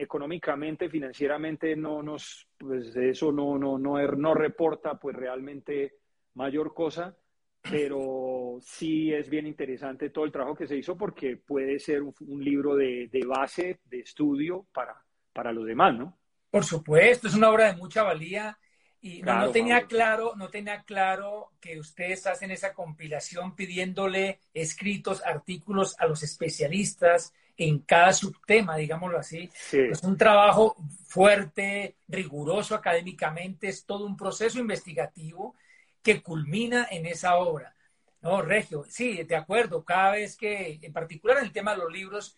[0.00, 5.96] Económicamente, financieramente, no nos, pues eso no, no, no, no reporta pues realmente
[6.34, 7.16] mayor cosa
[7.62, 12.44] pero sí es bien interesante todo el trabajo que se hizo porque puede ser un,
[12.44, 14.96] libro de, base, de estudio para,
[15.32, 16.18] para los demás, ¿no?
[16.50, 18.58] Por supuesto, es una obra de mucha valía
[19.00, 25.94] y no, tenía claro, no tenía claro que ustedes hacen esa compilación pidiéndole escritos, artículos
[25.98, 29.50] a los especialistas en cada subtema, digámoslo así.
[29.72, 35.56] Es un trabajo fuerte, riguroso académicamente, es todo un proceso investigativo
[36.00, 37.74] que culmina en esa obra.
[38.22, 39.84] No, Regio, sí, de acuerdo.
[39.84, 42.36] Cada vez que, en particular en el tema de los libros,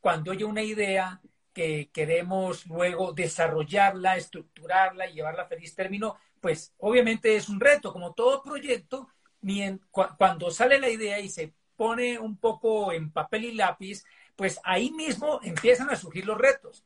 [0.00, 1.20] cuando hay una idea
[1.52, 7.92] que queremos luego desarrollarla, estructurarla y llevarla a feliz término, pues obviamente es un reto,
[7.92, 9.08] como todo proyecto,
[10.16, 14.04] cuando sale la idea y se pone un poco en papel y lápiz,
[14.40, 16.82] pues ahí mismo empiezan a surgir los retos.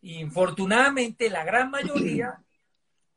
[0.00, 2.42] Y infortunadamente la gran mayoría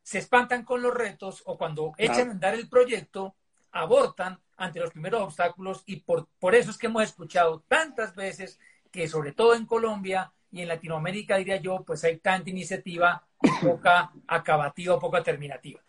[0.03, 3.37] se espantan con los retos o cuando echan a andar el proyecto,
[3.71, 8.59] abortan ante los primeros obstáculos y por, por eso es que hemos escuchado tantas veces
[8.91, 13.65] que sobre todo en Colombia y en Latinoamérica, diría yo, pues hay tanta iniciativa y
[13.65, 15.79] poca acabativa, poca terminativa.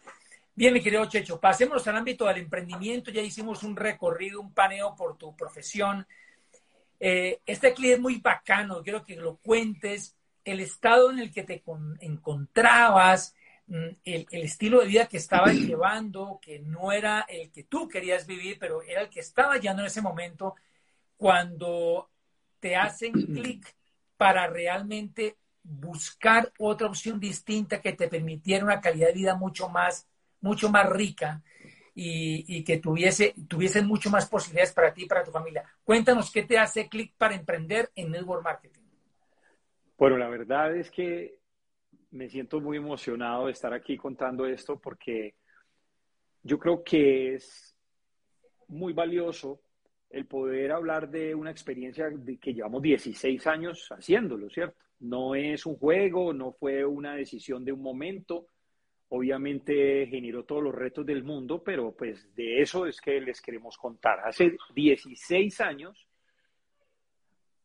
[0.55, 3.11] Bien, mi querido Checho, pasemos al ámbito del emprendimiento.
[3.11, 6.07] Ya hicimos un recorrido, un paneo por tu profesión.
[7.01, 11.43] Eh, este clip es muy bacano, quiero que lo cuentes, el estado en el que
[11.43, 11.63] te
[12.01, 13.35] encontrabas,
[13.69, 18.27] Mm, el, estilo de vida que estabas llevando, que no era el que tú querías
[18.27, 20.55] vivir, pero era el que estaba llevando en ese momento,
[21.17, 22.11] cuando
[22.61, 23.75] te hacen clic
[24.17, 30.09] para realmente buscar otra opción distinta que te permitiera una calidad de vida mucho más,
[30.41, 31.43] mucho más rica
[32.01, 35.65] y, que tuviese, tuviesen mucho más posibilidades para ti y para tu familia.
[35.83, 38.83] Cuéntanos qué te hace clic para emprender en Network Marketing.
[39.97, 41.41] Bueno, la verdad es que
[42.13, 45.35] me siento muy emocionado de estar aquí contando esto porque
[46.45, 47.77] yo creo que es
[48.69, 49.61] muy valioso
[50.09, 54.79] el poder hablar de una experiencia de que llevamos 16 años haciéndolo, ¿cierto?
[55.01, 58.47] No es un juego, no fue una decisión de un momento.
[59.11, 63.77] Obviamente generó todos los retos del mundo, pero pues de eso es que les queremos
[63.79, 64.21] contar.
[64.21, 66.07] Hace 16 años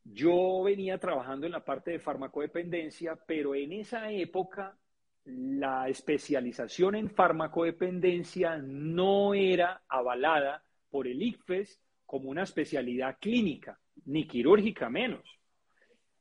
[0.06, 4.78] yo venía trabajando en la parte de farmacodependencia, pero en esa época
[5.26, 14.28] la especialización en farmacodependencia no era avalada por el ICFES como una especialidad clínica, ni
[14.28, 15.24] quirúrgica menos.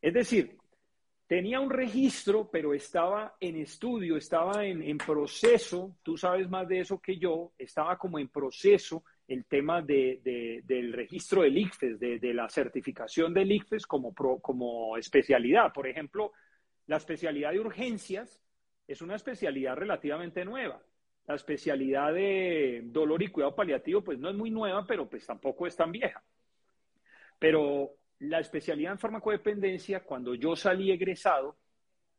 [0.00, 0.56] Es decir,
[1.32, 7.00] tenía un registro, pero estaba en estudio, estaba en, proceso, tú sabes más de eso
[7.00, 13.32] que yo, estaba como en proceso el tema del registro del ICFES, de, la certificación
[13.32, 15.72] del ICFES como, como especialidad.
[15.72, 16.32] Por ejemplo,
[16.86, 18.38] la especialidad de urgencias
[18.86, 20.82] es una especialidad relativamente nueva.
[21.24, 25.66] La especialidad de dolor y cuidado paliativo, pues no es muy nueva, pero pues tampoco
[25.66, 26.22] es tan vieja.
[27.38, 31.56] Pero la especialidad en farmacodependencia, cuando yo salí egresado,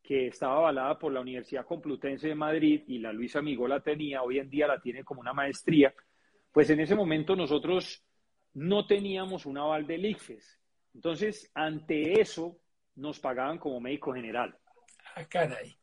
[0.02, 4.22] que estaba avalada por la Universidad Complutense de Madrid y la Luisa Amigo la tenía,
[4.22, 5.94] hoy en día la tiene como una maestría,
[6.52, 8.04] pues en ese momento nosotros
[8.56, 10.60] no teníamos un aval del ICFES.
[10.94, 12.60] Entonces, ante eso,
[12.96, 14.56] nos pagaban como médico general.
[15.16, 15.76] Ah, caray.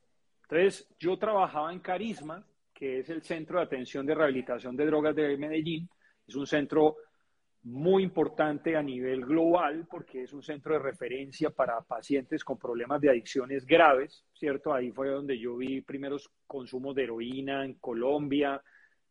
[0.42, 5.16] Entonces, yo trabajaba en Carisma, que es el Centro de Atención de Rehabilitación de Drogas
[5.16, 5.88] de Medellín.
[6.26, 6.96] Es un centro
[7.62, 13.00] muy importante a nivel global porque es un centro de referencia para pacientes con problemas
[13.00, 14.72] de adicciones graves, ¿cierto?
[14.72, 18.62] Ahí fue donde yo vi primeros consumos de heroína en Colombia,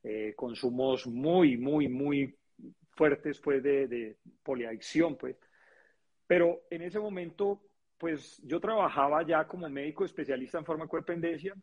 [0.03, 2.35] eh, consumos muy, muy, muy
[2.91, 5.15] fuertes pues, de, de poliadicción.
[5.15, 5.37] Pues.
[6.25, 7.61] Pero en ese momento,
[7.97, 11.53] pues yo trabajaba ya como médico especialista en farmacodependencia,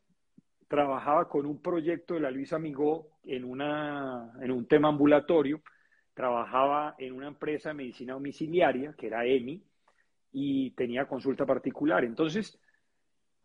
[0.68, 5.62] trabajaba con un proyecto de la Luisa Amigó en, una, en un tema ambulatorio,
[6.17, 9.63] trabajaba en una empresa de medicina domiciliaria, que era EMI,
[10.33, 12.05] y tenía consulta particular.
[12.05, 12.59] Entonces,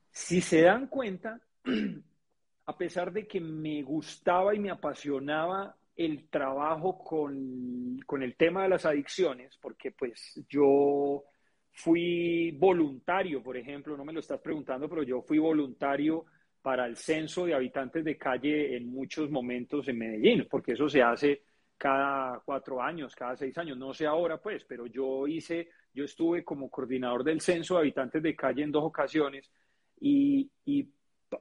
[0.10, 1.42] si se dan cuenta,
[2.66, 8.64] a pesar de que me gustaba y me apasionaba el trabajo con, con, el tema
[8.64, 11.26] de las adicciones, porque pues yo
[11.74, 16.24] fui voluntario, por ejemplo, no me lo estás preguntando, pero yo fui voluntario
[16.62, 21.02] para el censo de habitantes de calle en muchos momentos en Medellín, porque eso se
[21.02, 21.42] hace
[21.82, 26.44] cada cuatro años, cada seis años, no sé ahora pues, pero yo hice, yo estuve
[26.44, 29.52] como coordinador del censo de habitantes de calle en dos ocasiones
[30.00, 30.88] y, y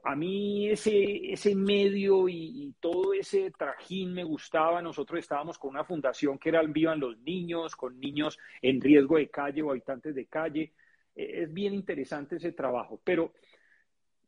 [0.03, 4.81] a mí ese, ese medio y, todo ese trajín me gustaba.
[4.81, 9.29] Nosotros estábamos con una fundación que era Vivan los Niños, con niños en riesgo de
[9.29, 10.73] calle o habitantes de calle.
[11.15, 13.33] E, es bien interesante ese trabajo, pero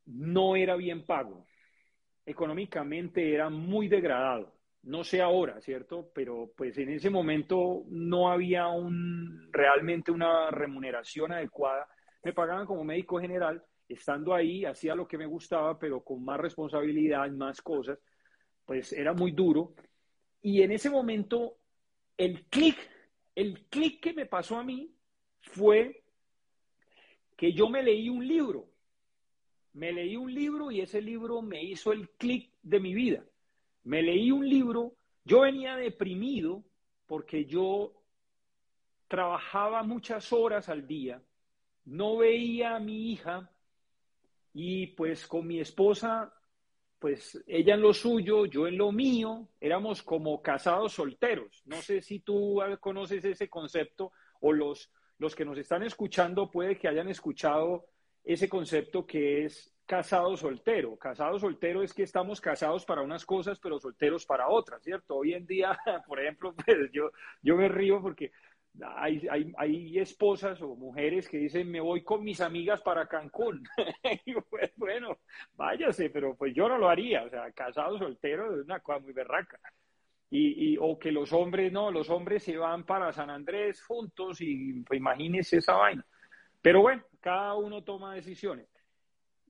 [0.05, 1.47] no era bien pago.
[2.23, 4.53] Económicamente era muy degradado.
[4.83, 6.11] No sé ahora, ¿cierto?
[6.13, 11.87] Pero pues en ese momento no había un, realmente una remuneración adecuada.
[12.23, 16.39] Me pagaban como médico general estando ahí, hacía lo que me gustaba, pero con más
[16.39, 17.97] responsabilidad, más cosas,
[18.65, 19.73] pues era muy duro.
[20.41, 21.57] Y en ese momento,
[22.17, 22.77] el clic,
[23.35, 24.93] el clic que me pasó a mí
[25.39, 26.03] fue
[27.37, 28.69] que yo me leí un libro.
[29.73, 33.23] Me leí un libro y ese libro me hizo el clic de mi vida.
[33.83, 36.63] Me leí un libro, yo venía deprimido
[37.07, 37.93] porque yo
[39.07, 41.21] trabajaba muchas horas al día,
[41.85, 43.51] no veía a mi hija
[44.53, 46.33] y pues con mi esposa,
[46.99, 51.61] pues ella en lo suyo, yo en lo mío, éramos como casados solteros.
[51.65, 56.77] No sé si tú conoces ese concepto o los, los que nos están escuchando puede
[56.77, 57.87] que hayan escuchado
[58.23, 60.95] ese concepto que es casado soltero.
[60.97, 65.15] Casado soltero es que estamos casados para unas cosas, pero solteros para otras, ¿cierto?
[65.15, 68.31] Hoy en día, por ejemplo, pues yo, yo me río porque
[68.81, 73.63] hay, hay, esposas o mujeres que dicen, me voy con mis amigas para Cancún.
[74.49, 75.19] pues, bueno,
[75.55, 77.23] váyase, pero pues yo no lo haría.
[77.23, 79.59] O sea, casado, soltero, es una cosa muy berraca.
[80.31, 84.41] Y, y, o que los hombres, no, los hombres se van para San Andrés juntos
[84.41, 86.03] y pues, imagínense esa vaina.
[86.59, 88.72] Pero bueno, cada uno toma decisiones.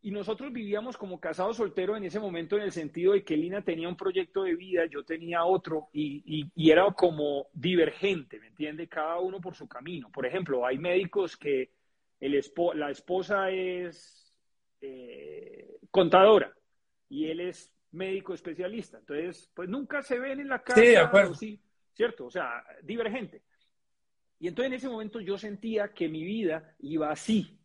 [0.03, 3.63] Y nosotros vivíamos como casados solteros en ese momento en el sentido de que Lina
[3.63, 8.89] tenía un proyecto de vida, yo tenía otro y, era como divergente, ¿me entiende?
[8.89, 10.11] Cada uno por su camino.
[10.11, 11.71] Por ejemplo, hay médicos que
[12.19, 12.37] el
[12.75, 14.35] la esposa es
[14.81, 16.53] eh, contadora
[17.07, 18.97] y él es médico especialista.
[18.97, 20.81] Entonces, pues nunca se ven en la casa.
[20.81, 21.33] Sí, de acuerdo.
[21.33, 21.61] Sí,
[21.93, 22.25] ¿Cierto?
[22.25, 23.41] O sea, divergente.
[24.37, 27.57] Y entonces en ese momento yo sentía que mi vida iba así,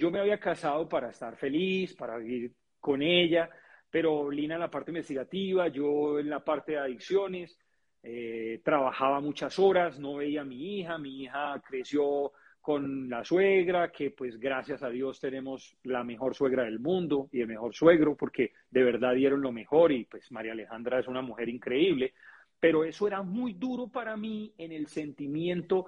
[0.00, 3.50] yo me había casado para estar feliz, para vivir con ella,
[3.90, 7.58] pero Lina en la parte investigativa, yo en la parte de adicciones,
[8.02, 12.32] eh, trabajaba muchas horas, no veía a mi hija, mi hija creció
[12.62, 17.42] con la suegra, que pues gracias a Dios tenemos la mejor suegra del mundo y
[17.42, 21.20] el mejor suegro, porque de verdad dieron lo mejor y pues María Alejandra es una
[21.20, 22.14] mujer increíble,
[22.58, 25.86] pero eso era muy duro para mí en el sentimiento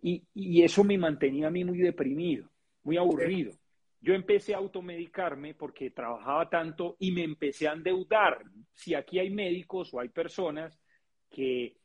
[0.00, 2.51] y, y eso me mantenía a mí muy deprimido
[2.82, 3.52] muy aburrido.
[4.00, 8.42] Yo empecé a automedicarme porque trabajaba tanto y me empecé a endeudar.
[8.72, 10.80] Si aquí hay médicos o hay personas
[11.30, 11.76] que,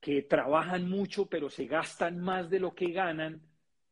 [0.00, 3.42] que trabajan mucho pero se gastan más de lo que ganan,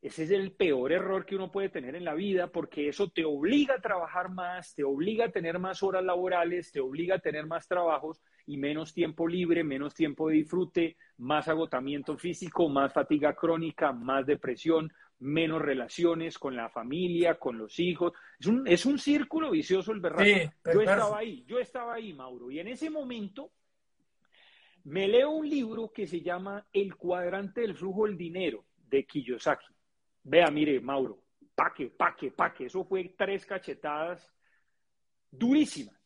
[0.01, 3.25] ese es el peor error que uno puede tener en la vida porque eso te
[3.25, 7.47] obliga a trabajar más, te obliga a tener más horas laborales, te obliga a tener
[7.47, 13.35] más trabajos y menos tiempo libre, menos tiempo de disfrute, más agotamiento físico, más fatiga
[13.35, 18.13] crónica, más depresión, menos relaciones con la familia, con los hijos.
[18.39, 20.25] Es un, es un círculo vicioso el verdad.
[20.25, 22.51] yo estaba ahí, yo estaba ahí, Mauro.
[22.51, 23.53] Y en ese momento
[24.85, 29.67] me leo un libro que se llama El cuadrante del flujo del dinero de Kiyosaki.
[30.23, 31.23] Vea, mire, Mauro,
[31.55, 32.67] paque, paque, paque.
[32.67, 34.33] Eso fue tres cachetadas
[35.31, 35.97] durísimas.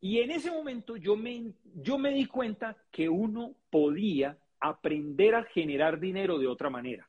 [0.00, 5.44] Y en ese momento yo me, yo me di cuenta que uno podía aprender a
[5.44, 7.08] generar dinero de otra manera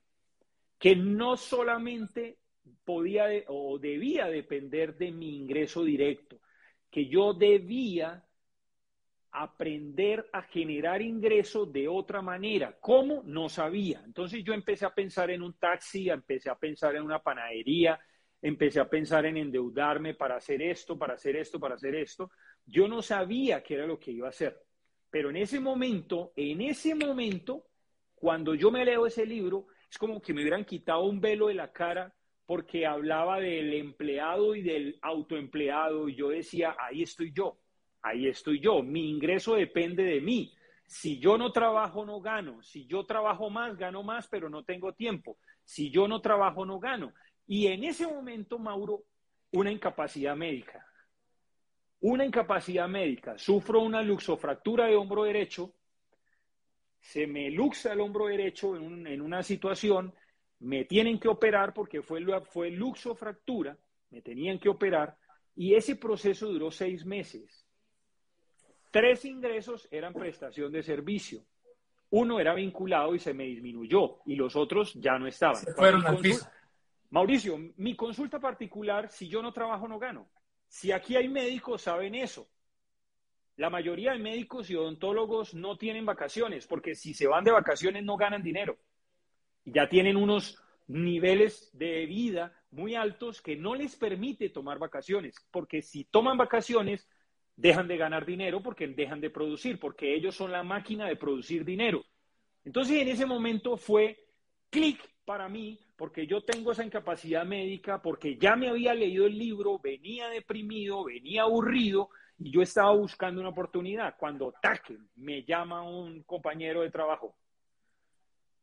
[0.78, 2.40] que no solamente
[2.84, 6.40] podía o debía depender de mi ingreso directo,
[6.90, 8.24] que yo debía
[9.32, 12.78] aprender a generar ingresos de otra manera.
[12.80, 13.24] ¿Cómo?
[13.24, 14.02] No sabía.
[14.04, 18.00] Entonces yo empecé a pensar en un taxi, empecé a pensar en una panadería,
[18.42, 22.32] empecé a pensar en endeudarme para hacer esto, para hacer esto, para hacer esto.
[22.66, 24.60] Yo no sabía qué era lo que iba a hacer.
[25.10, 27.66] Pero en ese momento, en ese momento,
[28.16, 31.56] cuando yo me leo ese libro, es como que me hubieran quitado un velo de
[31.56, 32.14] la cara
[32.46, 37.58] porque hablaba del empleado y del autoempleado y yo decía, ahí estoy yo,
[38.02, 40.54] ahí estoy yo, mi ingreso depende de mí.
[40.88, 42.64] Si yo no trabajo, no gano.
[42.64, 45.38] Si yo trabajo más, gano más, pero no tengo tiempo.
[45.66, 47.14] Si yo no trabajo, no gano.
[47.46, 49.04] Y en ese momento, Mauro,
[49.52, 50.88] una incapacidad médica.
[52.00, 53.38] Una incapacidad médica.
[53.38, 55.74] Sufro una luxofractura de hombro derecho.
[57.08, 60.14] Se me luxa el hombro derecho en, una situación.
[60.60, 63.78] Me tienen que operar porque fue, fue luxofractura.
[64.10, 65.18] Me tenían que operar.
[65.56, 67.66] Y ese proceso duró seis meses.
[68.92, 71.46] Tres ingresos eran prestación de servicio.
[72.10, 75.64] Uno era vinculado y se me disminuyó y los otros ya no estaban.
[75.78, 76.46] fueron al piso.
[77.12, 80.28] Mauricio, mi consulta particular, si yo no trabajo, no gano.
[80.68, 82.50] Si aquí hay médicos, saben eso.
[83.58, 88.04] La mayoría de médicos y odontólogos no tienen vacaciones, porque si se van de vacaciones
[88.04, 88.78] no ganan dinero.
[89.66, 95.82] Ya tienen unos niveles de vida muy altos que no les permite tomar vacaciones, porque
[95.82, 97.10] si toman vacaciones,
[97.56, 101.66] dejan de ganar dinero porque dejan de producir, porque ellos son la máquina de producir
[101.66, 102.06] dinero.
[102.64, 104.24] Entonces en ese momento fue
[104.70, 109.38] clic para mí, porque yo tengo esa incapacidad médica, porque ya me había leído el
[109.38, 114.16] libro, venía deprimido, venía aburrido y yo estaba buscando una oportunidad.
[114.18, 117.36] Cuando taque, me llama un compañero de trabajo.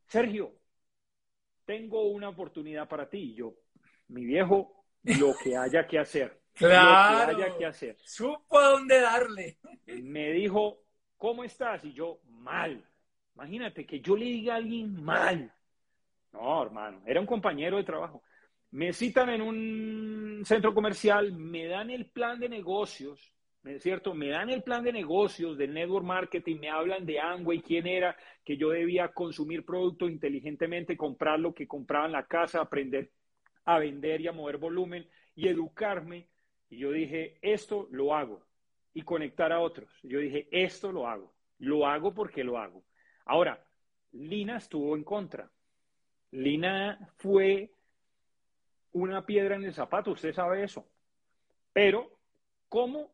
[0.07, 0.53] Sergio,
[1.65, 3.19] tengo una oportunidad para ti.
[3.19, 3.55] Y yo,
[4.09, 6.41] mi viejo, lo que haya que hacer.
[6.55, 7.33] Claro.
[7.33, 7.97] Lo que haya que hacer.
[8.05, 9.59] Supo dónde darle.
[9.87, 10.83] Me dijo,
[11.17, 11.85] ¿cómo estás?
[11.85, 12.85] Y yo, mal.
[13.35, 15.53] Imagínate que yo le diga a alguien mal.
[16.33, 18.23] No, hermano, era un compañero de trabajo.
[18.71, 23.34] Me citan en un centro comercial, me dan el plan de negocios, ¿es
[23.81, 24.15] cierto?
[24.15, 28.17] Me dan el plan de negocios del network marketing, me hablan de Amway, quién era,
[28.45, 33.11] que yo debía consumir productos inteligentemente, comprar lo que compraba en la casa, aprender
[33.65, 36.29] a vender y a mover volumen y educarme.
[36.69, 38.45] Y yo dije, esto lo hago.
[38.93, 39.91] Y conectar a otros.
[40.03, 41.35] Yo dije, esto lo hago.
[41.59, 42.85] Lo hago porque lo hago.
[43.25, 43.65] Ahora,
[44.13, 45.51] Lina estuvo en contra.
[46.31, 47.73] Lina fue
[48.93, 50.87] una piedra en el zapato, usted sabe eso.
[51.73, 52.11] Pero,
[52.69, 53.11] ¿cómo,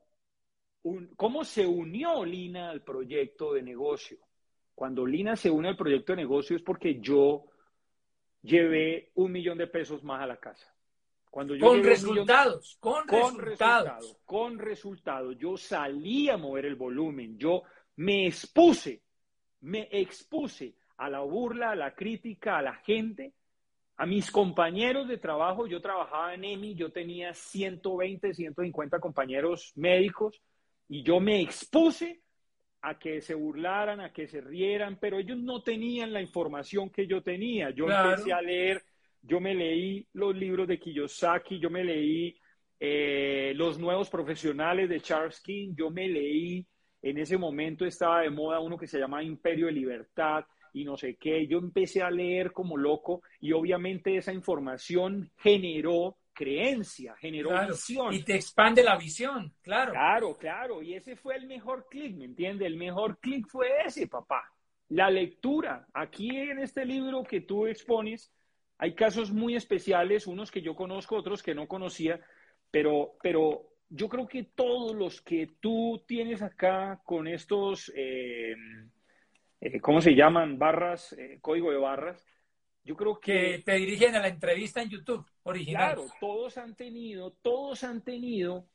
[1.17, 4.19] ¿cómo se unió Lina al proyecto de negocio?
[4.75, 7.45] Cuando Lina se une al proyecto de negocio es porque yo
[8.43, 10.75] llevé un millón de pesos más a la casa.
[11.31, 14.19] Cuando yo con resultados, con, con resultados.
[14.25, 15.37] Con resultados.
[15.39, 17.63] Yo salí a mover el volumen, yo
[17.97, 19.03] me expuse,
[19.61, 23.35] me expuse a la burla, a la crítica, a la gente,
[23.97, 25.67] a mis compañeros de trabajo.
[25.67, 30.43] Yo trabajaba en EMI, yo tenía 120, 150 compañeros médicos
[30.91, 32.21] y yo me expuse
[32.83, 37.07] a que se burlaran, a que se rieran, pero ellos no tenían la información que
[37.07, 37.71] yo tenía.
[37.71, 38.83] Yo empecé a leer,
[39.23, 42.37] yo me leí los libros de Kiyosaki, yo me leí
[42.81, 46.67] eh, los nuevos profesionales de Charles King, yo me leí,
[47.03, 50.97] en ese momento estaba de moda uno que se llama Imperio de Libertad, y no
[50.97, 51.47] sé qué.
[51.47, 58.15] Yo empecé a leer como loco y obviamente esa información generó creencia, generó visión.
[58.15, 59.93] Y te expande la visión, claro.
[59.93, 60.83] Claro, claro.
[60.83, 62.67] Y ese fue el mejor clic, ¿me entiendes?
[62.67, 64.51] El mejor clic fue ese, papá.
[64.89, 65.87] La lectura.
[65.93, 68.33] Aquí en este libro que tú expones,
[68.79, 72.19] hay casos muy especiales, unos que yo conozco, otros que no conocía,
[72.71, 77.93] pero, pero yo creo que todos los que tú tienes acá con estos...
[77.95, 78.55] Eh,
[79.61, 80.59] eh, ¿cómo se llaman?
[80.59, 82.27] Barras, eh, código de barras.
[82.83, 85.95] Yo creo que, te dirigen a la entrevista en YouTube original.
[85.95, 88.67] Claro, todos han tenido, todos han tenido,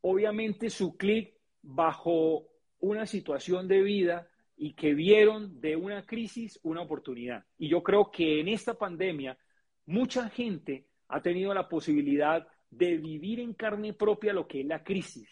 [0.00, 2.48] obviamente, su clic bajo
[2.80, 7.44] una situación de vida y que vieron de una crisis una oportunidad.
[7.58, 9.38] Y yo creo que en esta pandemia
[9.86, 14.82] mucha gente ha tenido la posibilidad de vivir en carne propia lo que es la
[14.82, 15.30] crisis.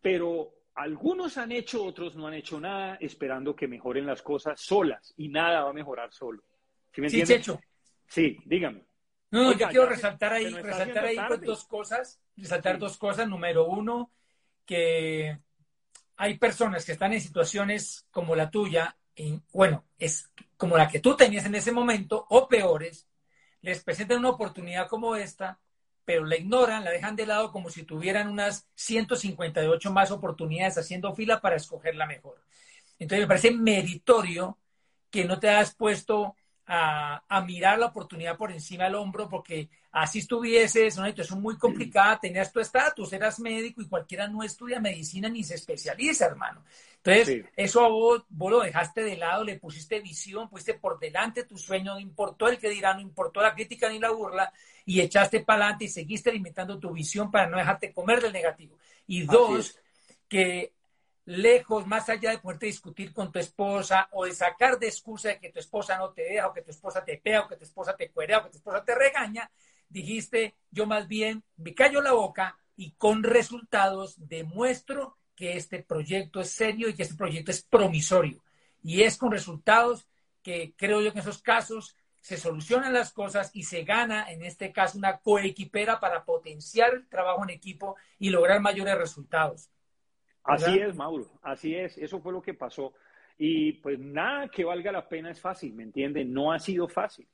[0.00, 5.14] Pero algunos han hecho, otros no han hecho nada, esperando que mejoren las cosas solas
[5.16, 6.42] y nada va a mejorar solo.
[6.94, 7.60] ¿Sí, me sí Checho.
[8.06, 8.84] Sí, dígame.
[9.30, 13.28] No, yo quiero resaltar ahí, resaltar ahí dos cosas, resaltar dos cosas.
[13.28, 14.12] Número uno,
[14.64, 15.38] que
[16.16, 18.96] hay personas que están en situaciones como la tuya,
[19.52, 23.08] bueno, es como la que tú tenías en ese momento, o peores,
[23.60, 25.58] les presentan una oportunidad como esta
[26.04, 31.14] pero la ignoran, la dejan de lado como si tuvieran unas 158 más oportunidades haciendo
[31.14, 32.42] fila para escoger la mejor.
[32.98, 34.58] Entonces me parece meritorio
[35.10, 36.36] que no te has puesto
[36.66, 42.18] a, mirar la oportunidad por encima del hombro, porque así estuvieses, una situación muy complicada,
[42.18, 46.64] tenías tu estatus, eras médico y cualquiera no estudia medicina ni se especializa, hermano.
[47.02, 51.44] Entonces, eso a vos, vos lo dejaste de lado, le pusiste visión, pusiste por delante
[51.44, 54.50] tu sueño, no importó el que dirá, no importó la crítica ni la burla,
[54.86, 58.78] y echaste para adelante y seguiste limitando tu visión para no dejarte comer del negativo.
[59.06, 59.78] Y dos,
[60.28, 60.73] que
[61.26, 65.38] lejos, más allá de poderte discutir con tu esposa o de sacar de excusa de
[65.38, 67.64] que tu esposa no te deja o que tu esposa te pega o que tu
[67.64, 69.50] esposa te cuerea o que tu esposa te regaña,
[69.88, 76.40] dijiste, yo más bien me callo la boca y con resultados demuestro que este proyecto
[76.40, 78.42] es serio y que este proyecto es promisorio.
[78.82, 80.06] Y es con resultados
[80.42, 84.42] que creo yo que en esos casos se solucionan las cosas y se gana, en
[84.44, 89.68] este caso, una coequipera para potenciar el trabajo en equipo y lograr mayores resultados.
[90.44, 92.92] Así es, Mauro, así es, eso fue lo que pasó.
[93.38, 96.32] Y pues nada que valga la pena es fácil, ¿me entienden?
[96.32, 97.26] No ha sido fácil.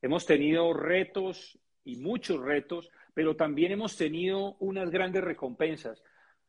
[0.00, 6.02] Hemos tenido retos y muchos retos, pero también hemos tenido unas grandes recompensas.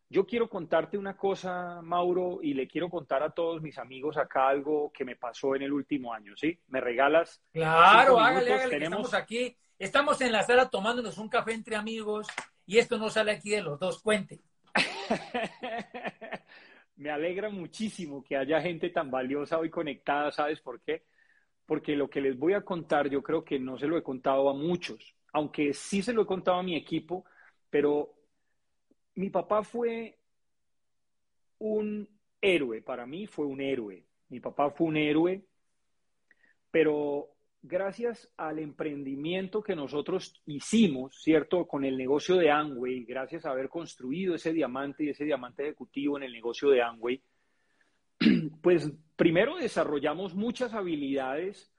[0.08, 4.48] Yo quiero contarte una cosa, Mauro, y le quiero contar a todos mis amigos acá
[4.48, 6.60] algo que me pasó en el último año, ¿sí?
[6.68, 7.42] ¿Me regalas?
[7.52, 9.58] Claro, hágale, hágale, estamos aquí.
[9.78, 12.28] Estamos en la sala tomándonos un café entre amigos
[12.66, 14.02] y esto no sale aquí de los dos.
[14.02, 14.40] Cuente.
[16.98, 21.06] me alegra muchísimo que haya gente tan valiosa hoy conectada, ¿sabes por qué?
[21.66, 24.50] Porque lo que les voy a contar yo creo que no se lo he contado
[24.50, 27.26] a muchos, aunque sí se lo he contado a mi equipo,
[27.70, 28.14] pero
[29.16, 30.18] mi papá fue
[31.60, 32.08] un
[32.42, 34.06] héroe, para mí fue un héroe.
[34.30, 35.46] Mi papá fue un héroe,
[36.72, 37.35] pero
[37.68, 41.68] gracias al emprendimiento que nosotros hicimos, ¿cierto?
[41.68, 46.18] Con el negocio de Amway, gracias a haber construido ese diamante y ese diamante ejecutivo
[46.18, 47.22] en el negocio de Amway,
[48.62, 51.72] pues primero desarrollamos muchas habilidades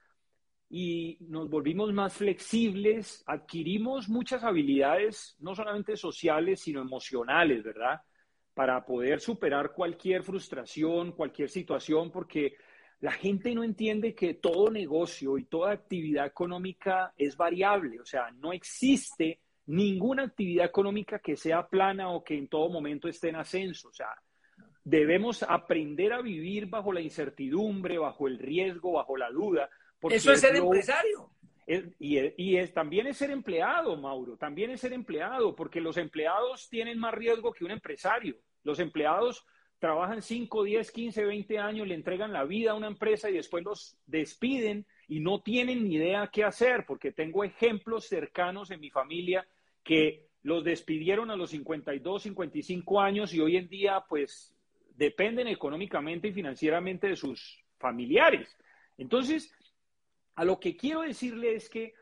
[0.69, 8.01] y nos volvimos más flexibles, adquirimos muchas habilidades, no solamente sociales, sino emocionales, ¿verdad?
[8.53, 12.57] Para poder superar cualquier frustración, cualquier situación, porque
[12.99, 18.31] la gente no entiende que todo negocio y toda actividad económica es variable, o sea,
[18.31, 23.35] no existe ninguna actividad económica que sea plana o que en todo momento esté en
[23.35, 24.09] ascenso, o sea,
[24.83, 29.69] debemos aprender a vivir bajo la incertidumbre, bajo el riesgo, bajo la duda,
[30.09, 31.31] eso es ser empresario.
[31.99, 36.99] y, es, también es ser empleado, Mauro, también es ser empleado, porque los empleados tienen
[36.99, 38.37] más riesgo que un empresario.
[38.63, 39.45] Los empleados
[39.79, 43.63] trabajan 5, 10, 15, 20 años, le entregan la vida a una empresa y después
[43.63, 48.89] los despiden y no tienen ni idea qué hacer, porque tengo ejemplos cercanos en mi
[48.89, 49.47] familia
[49.83, 54.55] que los despidieron a los 52, 55 años y hoy en día pues
[54.95, 58.57] dependen económicamente y financieramente de sus familiares.
[58.97, 59.51] Entonces,
[60.35, 61.93] a lo que quiero decirle es que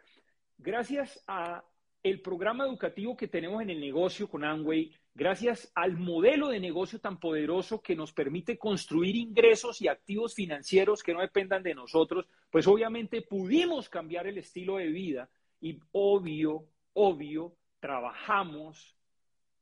[0.58, 1.64] gracias a
[2.04, 7.00] el programa educativo que tenemos en el negocio con Amway, gracias al modelo de negocio
[7.00, 12.28] tan poderoso que nos permite construir ingresos y activos financieros que no dependan de nosotros,
[12.52, 15.30] pues obviamente pudimos cambiar el estilo de vida
[15.62, 18.96] y obvio, obvio, trabajamos,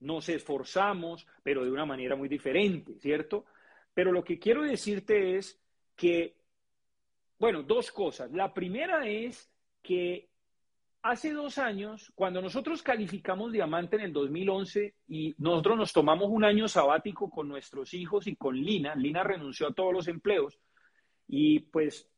[0.02, 3.46] nos esforzamos, pero de una manera muy diferente, ¿cierto?
[3.94, 5.62] Pero lo que quiero decirte es
[5.96, 6.36] que
[7.44, 8.32] bueno, dos cosas.
[8.32, 9.52] La primera es
[9.82, 10.30] que
[11.04, 16.46] hace dos años, cuando nosotros calificamos diamante en el 2011 y nosotros nos tomamos un
[16.46, 20.60] año sabático con nuestros hijos y con Lina, Lina renunció a todos los empleos
[21.28, 22.10] y pues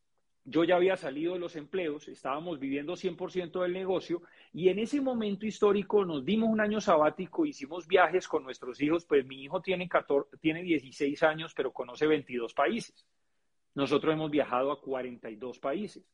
[0.43, 4.21] yo ya había salido de los empleos, estábamos viviendo 100% del negocio
[4.53, 9.03] y en ese momento histórico nos dimos un año sabático, hicimos viajes con nuestros hijos,
[9.05, 13.07] pues mi hijo tiene, 14, tiene 16 años pero conoce 22 países.
[13.73, 16.07] Nosotros hemos viajado a 42 países.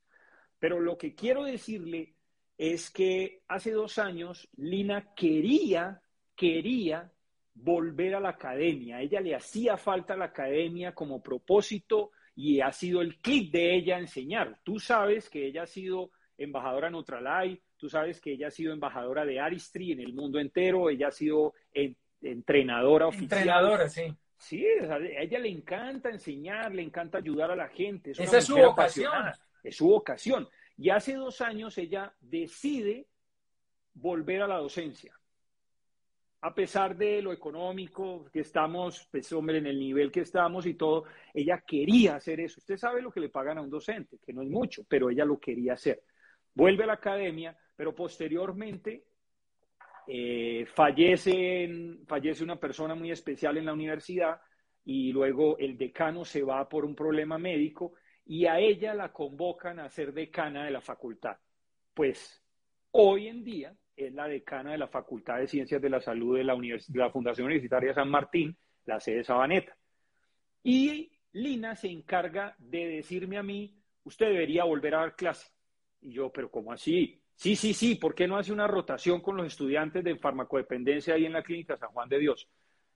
[0.58, 2.16] Pero lo que quiero decirle
[2.62, 6.00] es que hace dos años Lina quería,
[6.36, 7.12] quería
[7.56, 8.98] volver a la academia.
[8.98, 13.74] A ella le hacía falta la academia como propósito y ha sido el clic de
[13.74, 14.60] ella enseñar.
[14.62, 18.74] Tú sabes que ella ha sido embajadora en Otralay, tú sabes que ella ha sido
[18.74, 21.56] embajadora de Aristri en el mundo entero, ella ha sido
[22.22, 23.40] entrenadora oficial.
[23.40, 24.04] Entrenadora, sí.
[24.38, 28.12] Sí, a ella le encanta enseñar, le encanta ayudar a la gente.
[28.12, 29.12] Esa es su vocación.
[29.64, 30.48] Es su vocación.
[30.82, 33.06] Y hace dos años ella decide
[33.94, 35.16] volver a la docencia.
[36.42, 40.74] A pesar de lo económico que estamos, pues hombre, en el nivel que estamos y
[40.74, 41.04] todo,
[41.36, 42.60] ella quería hacer eso.
[42.60, 45.24] Usted sabe lo que le pagan a un docente, que no es mucho, pero ella
[45.24, 46.02] lo quería hacer.
[46.56, 49.04] Vuelve a la academia, pero posteriormente
[50.08, 51.70] eh, fallece,
[52.08, 54.42] fallece una persona muy especial en la universidad
[54.84, 57.94] y luego el decano se va por un problema médico
[58.32, 61.36] y a ella la convocan a ser decana de la facultad.
[61.94, 62.42] Pues
[62.92, 66.46] hoy en día es la decana de la Facultad de Ciencias de la Salud de
[66.46, 68.56] la, Fundación Universitaria San Martín,
[68.86, 69.76] la sede Sabaneta.
[70.64, 75.52] Y Lina se encarga de decirme a mí, usted debería volver a dar clase.
[76.00, 77.22] Y yo, pero ¿cómo así?
[77.36, 81.26] Sí, sí, sí, ¿por qué no hace una rotación con los estudiantes de farmacodependencia ahí
[81.26, 82.48] en la clínica San Juan de Dios?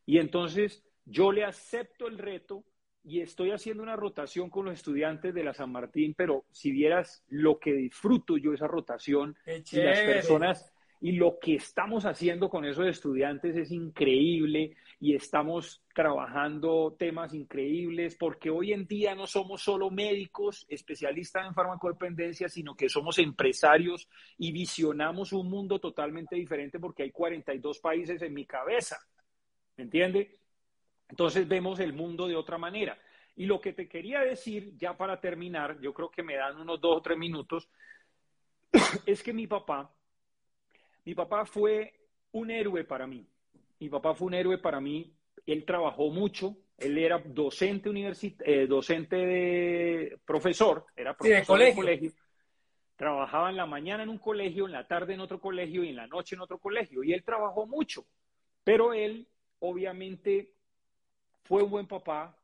[0.05, 2.63] Y entonces yo le acepto el reto
[3.06, 7.24] y estoy haciendo una rotación con los estudiantes de la San Martín, pero si vieras
[7.30, 12.66] lo que disfruto yo esa rotación y las personas y lo que estamos haciendo con
[12.66, 19.62] esos estudiantes es increíble y estamos trabajando temas increíbles porque hoy en día no somos
[19.62, 26.80] solo médicos especialistas en farmacodependencia, sino que somos empresarios y visionamos un mundo totalmente diferente
[26.80, 28.97] porque hay 42 países en mi cabeza.
[29.78, 30.39] ¿Me entiende?
[31.10, 32.97] Entonces vemos el mundo de otra manera.
[33.36, 36.80] Y lo que te quería decir, ya para terminar, yo creo que me dan unos
[36.80, 37.70] dos o tres minutos,
[39.06, 39.93] es que mi papá,
[41.03, 41.93] mi papá fue
[42.32, 43.28] un héroe para mí.
[43.80, 45.14] Mi papá fue un héroe para mí.
[45.45, 46.58] Él trabajó mucho.
[46.78, 47.89] Él era docente
[48.45, 52.12] eh, docente de profesor, era profesor de colegio.
[52.97, 55.95] Trabajaba en la mañana en un colegio, en la tarde en otro colegio y en
[55.95, 57.03] la noche en otro colegio.
[57.03, 58.06] Y él trabajó mucho.
[58.64, 59.28] Pero él,
[59.60, 60.55] obviamente,
[61.46, 62.38] fue un buen papá,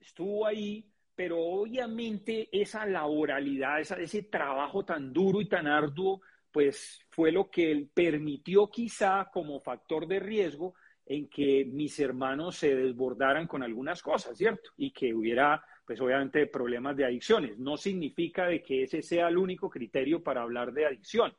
[0.00, 0.84] estuvo ahí,
[1.14, 7.70] pero obviamente esa laboralidad, ese trabajo tan duro y tan arduo, pues fue lo que
[7.70, 10.74] él permitió quizá como factor de riesgo
[11.06, 14.70] en que mis hermanos se desbordaran con algunas cosas, ¿cierto?
[14.76, 17.58] Y que hubiera, pues obviamente, problemas de adicciones.
[17.58, 21.34] No significa de que ese sea el único criterio para hablar de adicción,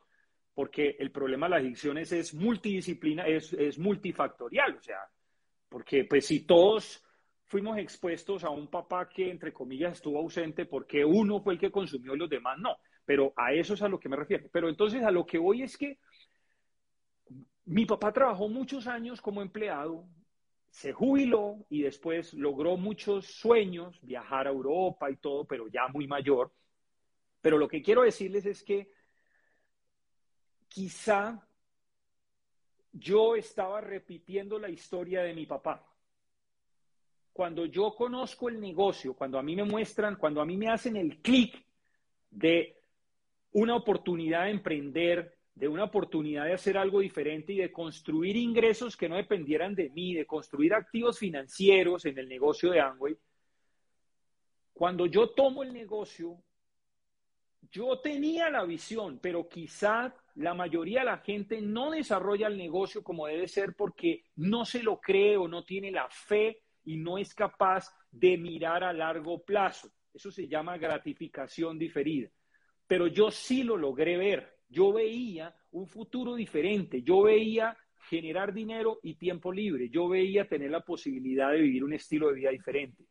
[0.54, 5.00] porque el problema de las adicciones es multidisciplina, es, es multifactorial, o sea,
[5.70, 7.04] porque pues si todos
[7.50, 11.72] fuimos expuestos a un papá que, entre comillas, estuvo ausente porque uno fue el que
[11.72, 12.78] consumió y los demás no.
[13.06, 14.48] Pero a eso es a lo que me refiero.
[14.52, 15.98] Pero entonces a lo que voy es que
[17.66, 20.08] mi papá trabajó muchos años como empleado,
[20.70, 26.08] se jubiló y después logró muchos sueños, viajar a Europa y todo, pero ya muy
[26.08, 26.54] mayor.
[27.42, 28.92] Pero lo que quiero decirles es que
[30.68, 31.48] quizá
[32.92, 35.89] yo estaba repitiendo la historia de mi papá
[37.40, 40.98] cuando yo conozco el negocio, cuando a mí me muestran, cuando a mí me hacen
[40.98, 41.66] el clic
[42.30, 42.76] de
[43.54, 48.98] una oportunidad de emprender, de una oportunidad de hacer algo diferente y de construir ingresos
[48.98, 53.18] que no dependieran de mí, de construir activos financieros en el negocio de Amway,
[54.74, 56.44] cuando yo tomo el negocio,
[57.72, 63.02] yo tenía la visión, pero quizá la mayoría de la gente no desarrolla el negocio
[63.02, 67.20] como debe ser porque no se lo cree o no tiene la fe y no
[67.20, 69.92] es capaz de mirar a largo plazo.
[70.12, 72.32] Eso se llama gratificación diferida.
[72.88, 74.58] Pero yo sí lo logré ver.
[74.68, 77.04] Yo veía un futuro diferente.
[77.04, 77.78] Yo veía
[78.10, 79.90] generar dinero y tiempo libre.
[79.92, 83.06] Yo veía tener la posibilidad de vivir un estilo de vida diferente.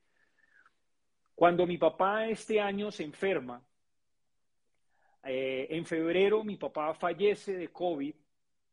[1.37, 3.65] Cuando mi papá este año se enferma,
[5.23, 8.15] eh, en febrero mi papá fallece de COVID,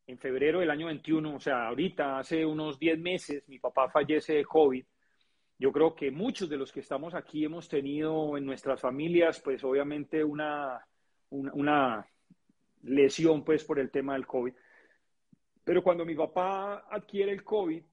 [0.08, 4.34] en febrero del año 21, o sea, ahorita hace unos 10 meses, mi papá fallece
[4.34, 4.84] de COVID.
[5.58, 9.64] Yo creo que muchos de los que estamos aquí hemos tenido en nuestras familias, pues
[9.64, 10.86] obviamente una,
[11.30, 12.06] una,
[12.86, 14.54] lesión pues por el tema del COVID.
[15.64, 17.84] Pero cuando mi papá adquiere el COVID,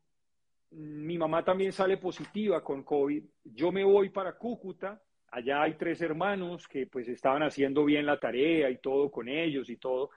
[0.73, 3.25] mi mamá también sale positiva con COVID.
[3.45, 8.19] Yo me voy para Cúcuta, allá hay tres hermanos que pues estaban haciendo bien la
[8.19, 10.11] tarea y todo con ellos y todo,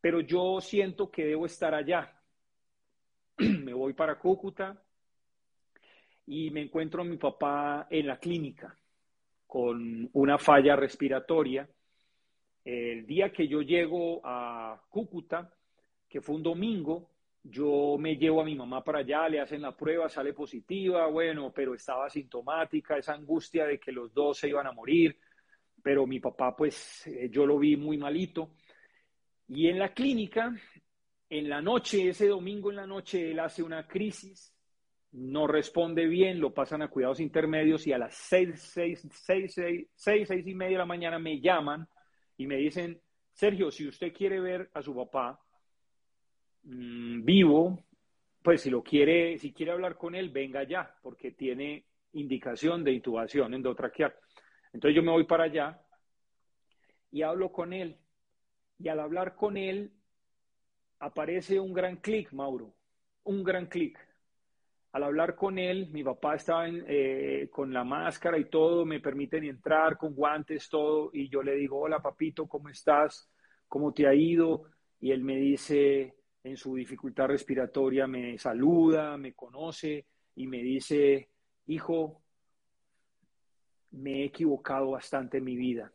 [0.00, 2.16] pero yo siento que debo estar allá.
[3.38, 4.81] me voy para Cúcuta,
[6.26, 8.76] y me encuentro a mi papá en la clínica
[9.46, 11.68] con una falla respiratoria.
[12.64, 15.52] El día que yo llego a Cúcuta,
[16.08, 17.10] que fue un domingo,
[17.42, 21.52] yo me llevo a mi mamá para allá, le hacen la prueba, sale positiva, bueno,
[21.52, 25.18] pero estaba sintomática, esa angustia de que los dos se iban a morir,
[25.82, 28.54] pero mi papá pues eh, yo lo vi muy malito.
[29.48, 30.54] Y en la clínica,
[31.28, 34.51] en la noche, ese domingo en la noche, él hace una crisis
[35.12, 39.86] no responde bien, lo pasan a cuidados intermedios y a las seis, seis, seis, seis,
[39.94, 41.86] seis, seis y media de la mañana me llaman
[42.38, 43.00] y me dicen,
[43.32, 45.38] Sergio, si usted quiere ver a su papá
[46.62, 47.84] mm, vivo,
[48.42, 51.84] pues si lo quiere, si quiere hablar con él, venga ya, porque tiene
[52.14, 54.14] indicación de intubación endotraqueal.
[54.72, 55.80] Entonces yo me voy para allá
[57.10, 57.98] y hablo con él.
[58.78, 59.92] Y al hablar con él,
[60.98, 62.74] aparece un gran clic, Mauro,
[63.24, 63.98] un gran clic
[64.92, 69.44] al hablar con él, mi papá estaba eh, con la máscara y todo, me permiten
[69.44, 73.30] entrar con guantes, todo, y yo le digo, hola papito, ¿cómo estás?
[73.68, 74.64] ¿Cómo te ha ido?
[75.00, 76.14] Y él me dice,
[76.44, 80.04] en su dificultad respiratoria, me saluda, me conoce
[80.36, 81.30] y me dice,
[81.66, 82.22] hijo,
[83.92, 85.90] me he equivocado bastante en mi vida,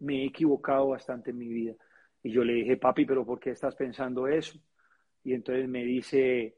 [0.00, 1.74] me he equivocado bastante en mi vida.
[2.22, 4.58] Y yo le dije, papi, pero ¿por qué estás pensando eso?
[5.24, 6.56] Y entonces me dice,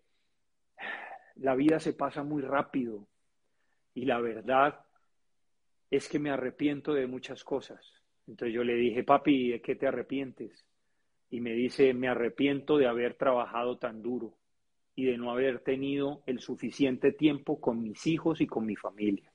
[1.39, 3.07] la vida se pasa muy rápido
[3.95, 4.85] y la verdad
[5.91, 7.81] es que me arrepiento de muchas cosas.
[8.27, 10.67] Entonces yo le dije, papi, ¿de qué te arrepientes?
[11.31, 14.35] Y me dice, me arrepiento de haber trabajado tan duro
[14.95, 19.33] y de no haber tenido el suficiente tiempo con mis hijos y con mi familia.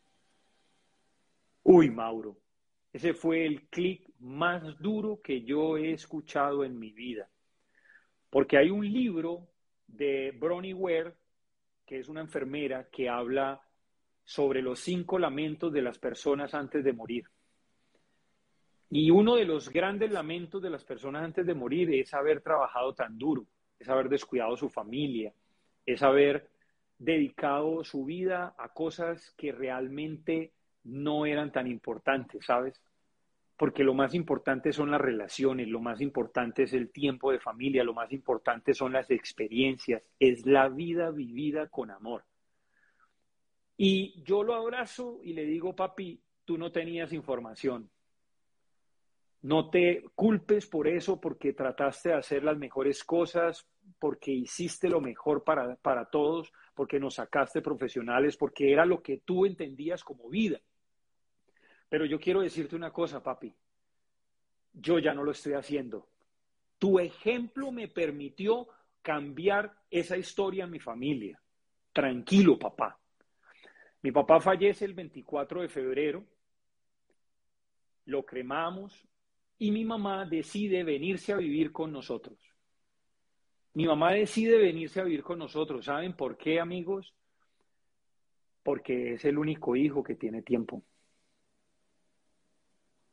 [1.63, 2.37] Uy, Mauro,
[2.91, 7.29] ese fue el clic más duro que yo he escuchado en mi vida.
[8.29, 9.47] Porque hay un libro
[9.87, 11.13] de Bronnie Ware,
[11.85, 13.61] que es una enfermera, que habla
[14.23, 17.25] sobre los cinco lamentos de las personas antes de morir.
[18.89, 22.93] Y uno de los grandes lamentos de las personas antes de morir es haber trabajado
[22.93, 23.45] tan duro,
[23.79, 25.33] es haber descuidado su familia,
[25.85, 26.49] es haber
[26.97, 30.53] dedicado su vida a cosas que realmente
[30.83, 32.79] no eran tan importantes, ¿sabes?
[33.57, 37.83] Porque lo más importante son las relaciones, lo más importante es el tiempo de familia,
[37.83, 42.25] lo más importante son las experiencias, es la vida vivida con amor.
[43.77, 47.89] Y yo lo abrazo y le digo, papi, tú no tenías información,
[49.43, 53.67] no te culpes por eso, porque trataste de hacer las mejores cosas,
[53.99, 59.17] porque hiciste lo mejor para, para todos, porque nos sacaste profesionales, porque era lo que
[59.17, 60.61] tú entendías como vida.
[61.93, 63.53] Pero yo quiero decirte una cosa, papi.
[64.73, 66.07] Yo ya no lo estoy haciendo.
[66.79, 68.67] Tu ejemplo me permitió
[69.03, 71.39] cambiar esa historia en mi familia.
[71.91, 72.99] Tranquilo, papá.
[74.01, 76.25] Mi papá fallece el 24 de febrero.
[78.05, 79.07] Lo cremamos,
[79.59, 82.39] y mi mamá decide venirse a vivir con nosotros.
[83.75, 85.85] Mi mamá decide venirse a vivir con nosotros.
[85.85, 87.13] ¿Saben por qué, amigos?
[88.63, 90.83] Porque es el único hijo que tiene tiempo.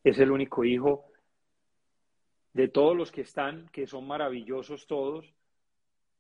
[0.03, 1.05] Es el único hijo
[2.53, 5.35] de todos los que están, que son maravillosos todos,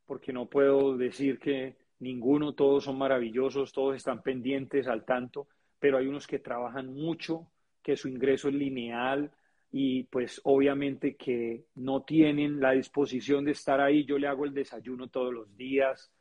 [0.06, 5.98] porque no puedo decir que ninguno, todos son maravillosos, todos están pendientes al tanto, pero
[5.98, 7.50] hay unos que trabajan mucho,
[7.82, 9.30] que su ingreso es lineal,
[9.72, 14.04] y pues obviamente que no tienen la disposición de estar ahí.
[14.04, 16.12] Yo le hago el desayuno todos los días,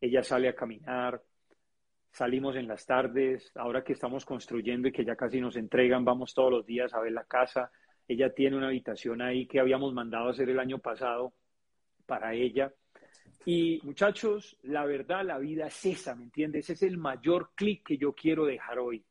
[0.00, 1.22] ella sale a caminar,
[2.14, 6.32] salimos en las tardes, ahora que estamos construyendo y que ya casi nos entregan, vamos
[6.32, 7.72] todos los días a ver la casa.
[8.06, 11.34] Ella tiene una habitación ahí que habíamos mandado hacer el año pasado
[12.06, 12.72] para ella.
[13.44, 16.70] Y muchachos, la verdad, la vida es esa, ¿me entiendes?
[16.70, 19.04] Ese es el mayor clic que yo quiero dejar hoy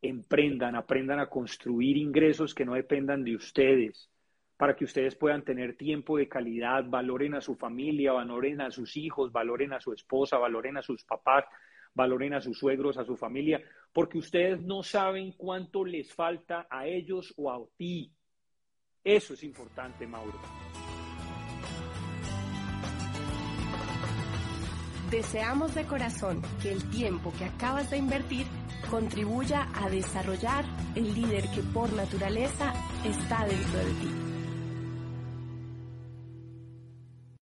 [0.00, 4.08] emprendan, aprendan a construir ingresos que no dependan de ustedes,
[4.56, 8.96] para que ustedes puedan tener tiempo de calidad, valoren a su familia, valoren a sus
[8.96, 11.44] hijos, valoren a su esposa, valoren a sus papás,
[11.94, 13.62] valoren a sus suegros, a su familia,
[13.92, 18.12] porque ustedes no saben cuánto les falta a ellos o a ti.
[19.04, 20.38] Eso es importante, Mauro.
[25.10, 28.46] Deseamos de corazón que el tiempo que acabas de invertir
[28.90, 30.64] contribuya a desarrollar
[30.94, 32.74] el líder que por naturaleza
[33.04, 34.27] está dentro de ti.